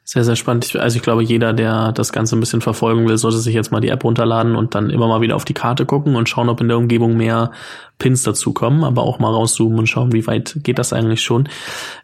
Sehr, 0.09 0.23
sehr 0.25 0.37
spannend. 0.37 0.75
Also 0.77 0.97
ich 0.97 1.03
glaube, 1.03 1.25
jeder, 1.25 1.53
der 1.53 1.91
das 1.91 2.13
Ganze 2.13 2.37
ein 2.37 2.41
bisschen 2.41 2.61
verfolgen 2.61 3.09
will, 3.09 3.19
sollte 3.19 3.39
sich 3.39 3.55
jetzt 3.55 3.73
mal 3.73 3.81
die 3.81 3.89
App 3.89 4.05
runterladen 4.05 4.55
und 4.55 4.75
dann 4.77 4.89
immer 4.89 5.09
mal 5.09 5.21
wieder 5.21 5.35
auf 5.35 5.45
die 5.45 5.53
Karte 5.53 5.85
gucken 5.85 6.15
und 6.15 6.29
schauen, 6.29 6.49
ob 6.49 6.61
in 6.61 6.69
der 6.69 6.79
Umgebung 6.79 7.17
mehr 7.17 7.51
Pins 7.99 8.23
dazukommen, 8.23 8.85
aber 8.85 9.03
auch 9.03 9.19
mal 9.19 9.33
rauszoomen 9.33 9.81
und 9.81 9.89
schauen, 9.89 10.13
wie 10.13 10.27
weit 10.29 10.59
geht 10.63 10.79
das 10.79 10.93
eigentlich 10.93 11.23
schon. 11.23 11.49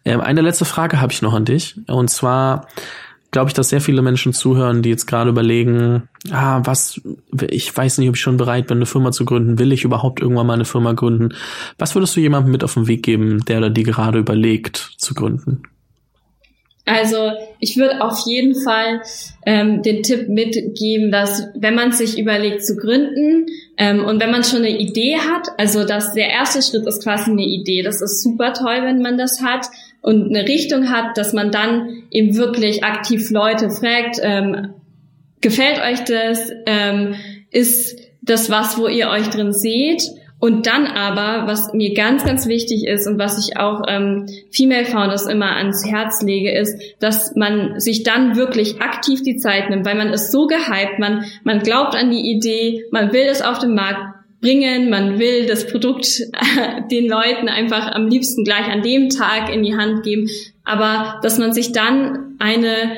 Ähm, 0.05 0.21
eine 0.21 0.41
letzte 0.41 0.65
Frage 0.65 1.01
habe 1.01 1.13
ich 1.13 1.23
noch 1.23 1.33
an 1.33 1.45
dich. 1.45 1.77
Und 1.87 2.11
zwar, 2.11 2.67
glaube 3.33 3.49
ich, 3.49 3.55
dass 3.55 3.71
sehr 3.71 3.81
viele 3.81 4.03
Menschen 4.03 4.33
zuhören, 4.33 4.83
die 4.83 4.91
jetzt 4.91 5.07
gerade 5.07 5.31
überlegen, 5.31 6.09
ah, 6.31 6.61
was, 6.65 7.01
ich 7.51 7.75
weiß 7.75 7.99
nicht, 7.99 8.09
ob 8.09 8.15
ich 8.15 8.21
schon 8.21 8.37
bereit 8.37 8.67
bin, 8.67 8.79
eine 8.79 8.87
Firma 8.87 9.11
zu 9.11 9.25
gründen. 9.25 9.59
Will 9.59 9.73
ich 9.73 9.85
überhaupt 9.85 10.21
irgendwann 10.21 10.47
mal 10.47 10.55
eine 10.55 10.67
Firma 10.67 10.93
gründen? 10.93 11.31
Was 11.79 11.95
würdest 11.97 12.15
du 12.15 12.21
jemandem 12.21 12.53
mit 12.53 12.63
auf 12.63 12.75
den 12.75 12.87
Weg 12.87 13.03
geben, 13.03 13.45
der 13.47 13.59
oder 13.59 13.71
die 13.71 13.83
gerade 13.83 14.19
überlegt 14.19 14.77
zu 14.99 15.15
gründen? 15.15 15.63
Also 16.85 17.31
ich 17.61 17.77
würde 17.77 18.03
auf 18.03 18.27
jeden 18.27 18.61
Fall 18.61 19.03
ähm, 19.47 19.83
den 19.83 20.03
Tipp 20.03 20.29
mitgeben, 20.29 21.13
dass 21.13 21.49
wenn 21.55 21.77
man 21.77 21.93
sich 21.93 22.19
überlegt 22.19 22.67
zu 22.67 22.77
gründen 22.77 23.47
ähm, 23.79 24.05
und 24.05 24.21
wenn 24.21 24.33
man 24.33 24.43
schon 24.43 24.59
eine 24.59 24.77
Idee 24.77 25.17
hat, 25.17 25.49
also 25.59 25.87
dass 25.87 26.13
der 26.13 26.29
erste 26.29 26.61
Schritt 26.61 26.87
ist 26.87 27.03
quasi 27.03 27.31
eine 27.31 27.45
Idee. 27.45 27.83
Das 27.83 28.03
ist 28.03 28.23
super 28.23 28.53
toll, 28.53 28.83
wenn 28.83 29.01
man 29.01 29.17
das 29.17 29.41
hat 29.41 29.69
und 30.03 30.29
eine 30.29 30.47
Richtung 30.47 30.91
hat, 30.91 31.17
dass 31.17 31.33
man 31.33 31.51
dann 31.51 32.03
eben 32.11 32.37
wirklich 32.37 32.85
aktiv 32.85 33.31
Leute 33.31 33.71
fragt, 33.71 34.19
ähm, 34.21 34.75
gefällt 35.41 35.81
euch 35.81 36.05
das? 36.05 36.51
Ähm, 36.67 37.15
ist 37.51 37.99
das 38.21 38.51
was, 38.51 38.79
wo 38.79 38.89
ihr 38.89 39.09
euch 39.09 39.29
drin 39.31 39.53
seht? 39.53 40.03
Und 40.41 40.67
dann 40.67 40.89
aber, 40.89 41.47
was 41.47 41.73
mir 41.73 41.95
ganz, 41.95 42.25
ganz 42.25 42.49
wichtig 42.49 42.85
ist 42.85 43.07
und 43.07 43.17
was 43.17 43.47
ich 43.47 43.57
auch 43.59 43.83
ähm, 43.87 44.27
Female 44.51 44.87
Founders 44.87 45.29
immer 45.29 45.55
ans 45.55 45.87
Herz 45.87 46.21
lege, 46.21 46.51
ist, 46.51 46.77
dass 46.99 47.37
man 47.37 47.79
sich 47.79 48.03
dann 48.03 48.35
wirklich 48.35 48.83
aktiv 48.83 49.23
die 49.23 49.37
Zeit 49.37 49.71
nimmt, 49.71 49.87
weil 49.87 49.95
man 49.95 50.13
ist 50.13 50.33
so 50.33 50.49
gehypt, 50.49 50.99
man, 50.99 51.25
man 51.45 51.61
glaubt 51.61 51.95
an 51.95 52.11
die 52.11 52.29
Idee, 52.29 52.87
man 52.91 53.13
will 53.13 53.27
es 53.31 53.41
auf 53.41 53.61
den 53.61 53.75
Markt 53.75 54.03
bringen, 54.43 54.91
man 54.91 55.19
will 55.19 55.47
das 55.47 55.67
Produkt 55.67 56.07
den 56.91 57.09
Leuten 57.09 57.49
einfach 57.49 57.93
am 57.93 58.09
liebsten 58.09 58.45
gleich 58.45 58.67
an 58.67 58.83
dem 58.83 59.09
Tag 59.09 59.55
in 59.55 59.63
die 59.63 59.75
Hand 59.75 60.03
geben, 60.03 60.29
aber 60.65 61.21
dass 61.23 61.39
man 61.39 61.55
sich 61.55 61.73
dann 61.73 62.35
eine 62.39 62.97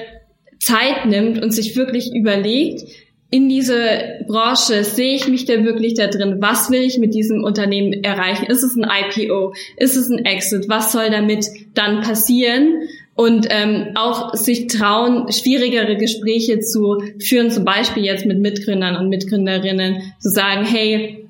Zeit 0.59 1.07
nimmt 1.07 1.43
und 1.43 1.53
sich 1.53 1.77
wirklich 1.77 2.13
überlegt, 2.13 2.83
in 3.31 3.49
diese 3.49 3.75
Branche 4.29 4.85
sehe 4.85 5.17
ich 5.17 5.27
mich 5.27 5.45
da 5.45 5.65
wirklich 5.65 5.95
da 5.95 6.07
drin? 6.07 6.37
Was 6.39 6.71
will 6.71 6.83
ich 6.83 6.99
mit 6.99 7.15
diesem 7.15 7.43
Unternehmen 7.43 8.05
erreichen? 8.05 8.47
Ist 8.47 8.63
es 8.63 8.77
ein 8.77 8.85
IPO? 8.85 9.55
Ist 9.77 9.97
es 9.97 10.09
ein 10.09 10.25
Exit? 10.25 10.69
Was 10.69 10.93
soll 10.93 11.11
damit 11.11 11.47
dann 11.75 12.03
passieren? 12.03 12.83
Und 13.17 13.49
ähm, 13.51 13.89
auch 13.97 14.35
sich 14.35 14.69
trauen, 14.69 15.33
schwierigere 15.33 15.97
Gespräche 15.97 16.61
zu 16.61 17.03
führen, 17.19 17.51
zum 17.51 17.65
Beispiel 17.65 18.05
jetzt 18.05 18.25
mit 18.25 18.39
Mitgründern 18.39 18.97
und 18.97 19.09
Mitgründerinnen, 19.09 20.15
zu 20.21 20.31
sagen, 20.31 20.65
hey, 20.65 21.24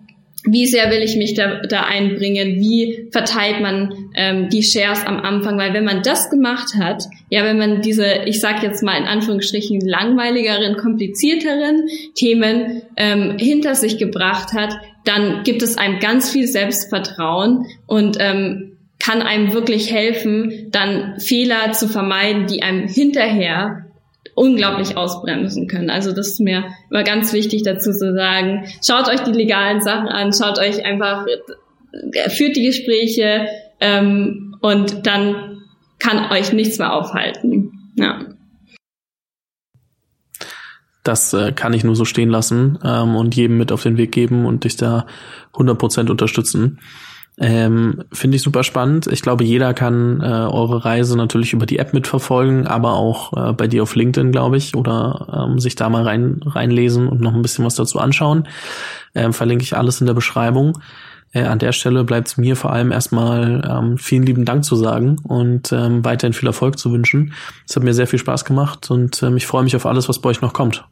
wie 0.44 0.66
sehr 0.66 0.90
will 0.90 1.02
ich 1.02 1.16
mich 1.16 1.34
da, 1.34 1.60
da 1.62 1.84
einbringen, 1.84 2.60
wie 2.60 3.08
verteilt 3.10 3.60
man 3.60 4.10
ähm, 4.14 4.50
die 4.50 4.62
Shares 4.62 5.06
am 5.06 5.18
Anfang, 5.20 5.58
weil 5.58 5.72
wenn 5.72 5.84
man 5.84 6.02
das 6.02 6.30
gemacht 6.30 6.74
hat, 6.78 7.04
ja, 7.30 7.44
wenn 7.44 7.58
man 7.58 7.80
diese, 7.80 8.24
ich 8.26 8.40
sag 8.40 8.62
jetzt 8.62 8.82
mal 8.82 8.96
in 8.98 9.04
Anführungsstrichen 9.04 9.80
langweiligeren, 9.80 10.76
komplizierteren 10.76 11.88
Themen 12.14 12.82
ähm, 12.96 13.38
hinter 13.38 13.74
sich 13.74 13.98
gebracht 13.98 14.52
hat, 14.52 14.74
dann 15.04 15.42
gibt 15.44 15.62
es 15.62 15.78
einem 15.78 15.98
ganz 15.98 16.30
viel 16.30 16.46
Selbstvertrauen 16.46 17.66
und 17.86 18.18
ähm, 18.20 18.72
kann 18.98 19.22
einem 19.22 19.52
wirklich 19.52 19.92
helfen, 19.92 20.68
dann 20.70 21.20
Fehler 21.20 21.72
zu 21.72 21.88
vermeiden, 21.88 22.46
die 22.46 22.62
einem 22.62 22.88
hinterher 22.88 23.83
unglaublich 24.34 24.96
ausbremsen 24.96 25.68
können. 25.68 25.90
Also 25.90 26.12
das 26.12 26.28
ist 26.28 26.40
mir 26.40 26.64
immer 26.90 27.04
ganz 27.04 27.32
wichtig 27.32 27.62
dazu 27.62 27.92
zu 27.92 28.14
sagen. 28.14 28.66
Schaut 28.84 29.08
euch 29.08 29.20
die 29.20 29.32
legalen 29.32 29.80
Sachen 29.80 30.08
an, 30.08 30.32
schaut 30.32 30.58
euch 30.58 30.84
einfach, 30.84 31.26
äh, 32.12 32.30
führt 32.30 32.56
die 32.56 32.66
Gespräche 32.66 33.46
ähm, 33.80 34.56
und 34.60 35.06
dann 35.06 35.62
kann 35.98 36.30
euch 36.32 36.52
nichts 36.52 36.78
mehr 36.78 36.92
aufhalten. 36.92 37.92
Ja. 37.96 38.26
Das 41.04 41.34
äh, 41.34 41.52
kann 41.52 41.74
ich 41.74 41.84
nur 41.84 41.96
so 41.96 42.06
stehen 42.06 42.30
lassen 42.30 42.78
ähm, 42.82 43.14
und 43.14 43.36
jedem 43.36 43.58
mit 43.58 43.70
auf 43.72 43.82
den 43.82 43.98
Weg 43.98 44.10
geben 44.10 44.46
und 44.46 44.64
dich 44.64 44.76
da 44.76 45.06
100% 45.52 46.10
unterstützen. 46.10 46.80
Ähm, 47.38 48.04
Finde 48.12 48.36
ich 48.36 48.42
super 48.42 48.62
spannend. 48.62 49.08
Ich 49.08 49.20
glaube, 49.20 49.42
jeder 49.42 49.74
kann 49.74 50.20
äh, 50.20 50.24
eure 50.24 50.84
Reise 50.84 51.16
natürlich 51.16 51.52
über 51.52 51.66
die 51.66 51.78
App 51.80 51.92
mitverfolgen, 51.92 52.66
aber 52.66 52.94
auch 52.94 53.32
äh, 53.32 53.52
bei 53.52 53.66
dir 53.66 53.82
auf 53.82 53.96
LinkedIn, 53.96 54.30
glaube 54.30 54.56
ich, 54.56 54.76
oder 54.76 55.46
ähm, 55.48 55.58
sich 55.58 55.74
da 55.74 55.88
mal 55.88 56.04
rein 56.04 56.40
reinlesen 56.44 57.08
und 57.08 57.20
noch 57.20 57.34
ein 57.34 57.42
bisschen 57.42 57.64
was 57.64 57.74
dazu 57.74 57.98
anschauen. 57.98 58.46
Ähm, 59.16 59.32
verlinke 59.32 59.64
ich 59.64 59.76
alles 59.76 60.00
in 60.00 60.06
der 60.06 60.14
Beschreibung. 60.14 60.78
Äh, 61.32 61.42
an 61.42 61.58
der 61.58 61.72
Stelle 61.72 62.04
bleibt 62.04 62.28
es 62.28 62.36
mir 62.36 62.54
vor 62.54 62.72
allem 62.72 62.92
erstmal 62.92 63.68
ähm, 63.68 63.98
vielen 63.98 64.22
lieben 64.22 64.44
Dank 64.44 64.64
zu 64.64 64.76
sagen 64.76 65.18
und 65.24 65.72
ähm, 65.72 66.04
weiterhin 66.04 66.34
viel 66.34 66.46
Erfolg 66.46 66.78
zu 66.78 66.92
wünschen. 66.92 67.34
Es 67.68 67.74
hat 67.74 67.82
mir 67.82 67.94
sehr 67.94 68.06
viel 68.06 68.20
Spaß 68.20 68.44
gemacht 68.44 68.92
und 68.92 69.20
ähm, 69.24 69.36
ich 69.36 69.46
freue 69.46 69.64
mich 69.64 69.74
auf 69.74 69.86
alles, 69.86 70.08
was 70.08 70.20
bei 70.20 70.30
euch 70.30 70.40
noch 70.40 70.52
kommt. 70.52 70.84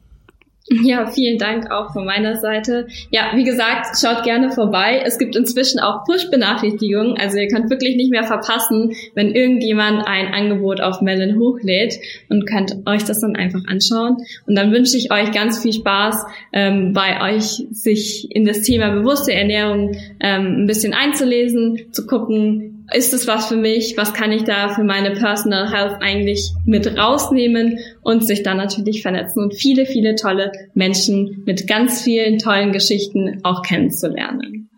Ja, 0.69 1.07
vielen 1.07 1.37
Dank 1.37 1.71
auch 1.71 1.91
von 1.91 2.05
meiner 2.05 2.37
Seite. 2.37 2.87
Ja, 3.11 3.31
wie 3.35 3.43
gesagt, 3.43 3.97
schaut 3.99 4.23
gerne 4.23 4.49
vorbei. 4.51 5.01
Es 5.05 5.17
gibt 5.17 5.35
inzwischen 5.35 5.79
auch 5.79 6.05
Push-Benachrichtigungen, 6.05 7.17
also 7.17 7.37
ihr 7.37 7.49
könnt 7.49 7.69
wirklich 7.69 7.97
nicht 7.97 8.11
mehr 8.11 8.23
verpassen, 8.23 8.93
wenn 9.13 9.35
irgendjemand 9.35 10.07
ein 10.07 10.33
Angebot 10.33 10.79
auf 10.79 11.01
Melon 11.01 11.37
hochlädt 11.37 11.95
und 12.29 12.45
könnt 12.45 12.75
euch 12.87 13.03
das 13.03 13.19
dann 13.19 13.35
einfach 13.35 13.61
anschauen. 13.67 14.17
Und 14.47 14.55
dann 14.55 14.71
wünsche 14.71 14.95
ich 14.95 15.11
euch 15.11 15.31
ganz 15.31 15.61
viel 15.61 15.73
Spaß, 15.73 16.15
ähm, 16.53 16.93
bei 16.93 17.35
euch 17.35 17.65
sich 17.71 18.33
in 18.33 18.45
das 18.45 18.61
Thema 18.61 18.91
bewusste 18.91 19.33
Ernährung 19.33 19.97
ähm, 20.21 20.63
ein 20.63 20.67
bisschen 20.67 20.93
einzulesen, 20.93 21.91
zu 21.91 22.07
gucken, 22.07 22.72
ist 22.91 23.13
es 23.13 23.27
was 23.27 23.47
für 23.47 23.55
mich? 23.55 23.95
Was 23.97 24.13
kann 24.13 24.31
ich 24.31 24.43
da 24.43 24.69
für 24.69 24.83
meine 24.83 25.11
Personal 25.11 25.71
Health 25.71 26.01
eigentlich 26.01 26.51
mit 26.65 26.97
rausnehmen 26.97 27.79
und 28.01 28.25
sich 28.25 28.43
dann 28.43 28.57
natürlich 28.57 29.01
vernetzen 29.01 29.43
und 29.43 29.53
viele, 29.53 29.85
viele 29.85 30.15
tolle 30.15 30.51
Menschen 30.73 31.43
mit 31.45 31.67
ganz 31.67 32.01
vielen 32.01 32.39
tollen 32.39 32.71
Geschichten 32.71 33.39
auch 33.43 33.61
kennenzulernen. 33.61 34.69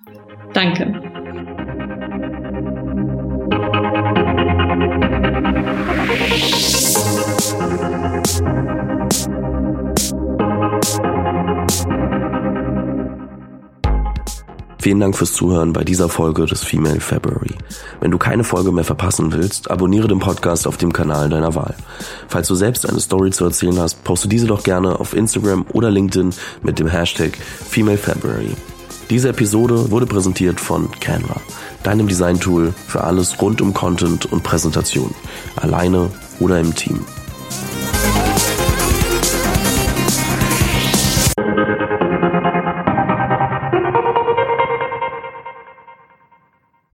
Danke. 0.54 1.15
Vielen 14.86 15.00
Dank 15.00 15.18
fürs 15.18 15.34
Zuhören 15.34 15.74
bei 15.74 15.84
dieser 15.84 16.10
Folge 16.10 16.46
des 16.46 16.64
Female 16.64 17.00
February. 17.00 17.56
Wenn 18.02 18.12
du 18.12 18.20
keine 18.20 18.44
Folge 18.44 18.72
mehr 18.72 18.84
verpassen 18.84 19.34
willst, 19.34 19.72
abonniere 19.72 20.08
den 20.08 20.20
Podcast 20.20 20.68
auf 20.68 20.78
dem 20.78 20.94
Kanal 20.94 21.28
deiner 21.28 21.56
Wahl. 21.56 21.74
Falls 22.28 22.48
du 22.48 22.54
selbst 22.54 22.88
eine 22.88 23.00
Story 23.00 23.32
zu 23.32 23.46
erzählen 23.46 23.80
hast, 23.80 24.04
poste 24.04 24.28
diese 24.28 24.46
doch 24.46 24.62
gerne 24.62 25.00
auf 25.00 25.16
Instagram 25.16 25.66
oder 25.74 25.90
LinkedIn 25.90 26.36
mit 26.62 26.78
dem 26.78 26.86
Hashtag 26.86 27.36
Female 27.36 27.98
February. 27.98 28.52
Diese 29.10 29.30
Episode 29.30 29.90
wurde 29.90 30.06
präsentiert 30.06 30.60
von 30.60 30.92
Canva, 31.00 31.42
deinem 31.82 32.08
Design-Tool 32.08 32.72
für 32.86 33.04
alles 33.04 33.42
rund 33.42 33.64
um 33.64 33.74
Content 33.74 34.32
und 34.32 34.44
Präsentation, 34.44 35.16
alleine 35.56 36.12
oder 36.40 36.60
im 36.60 36.76
Team. 36.76 37.00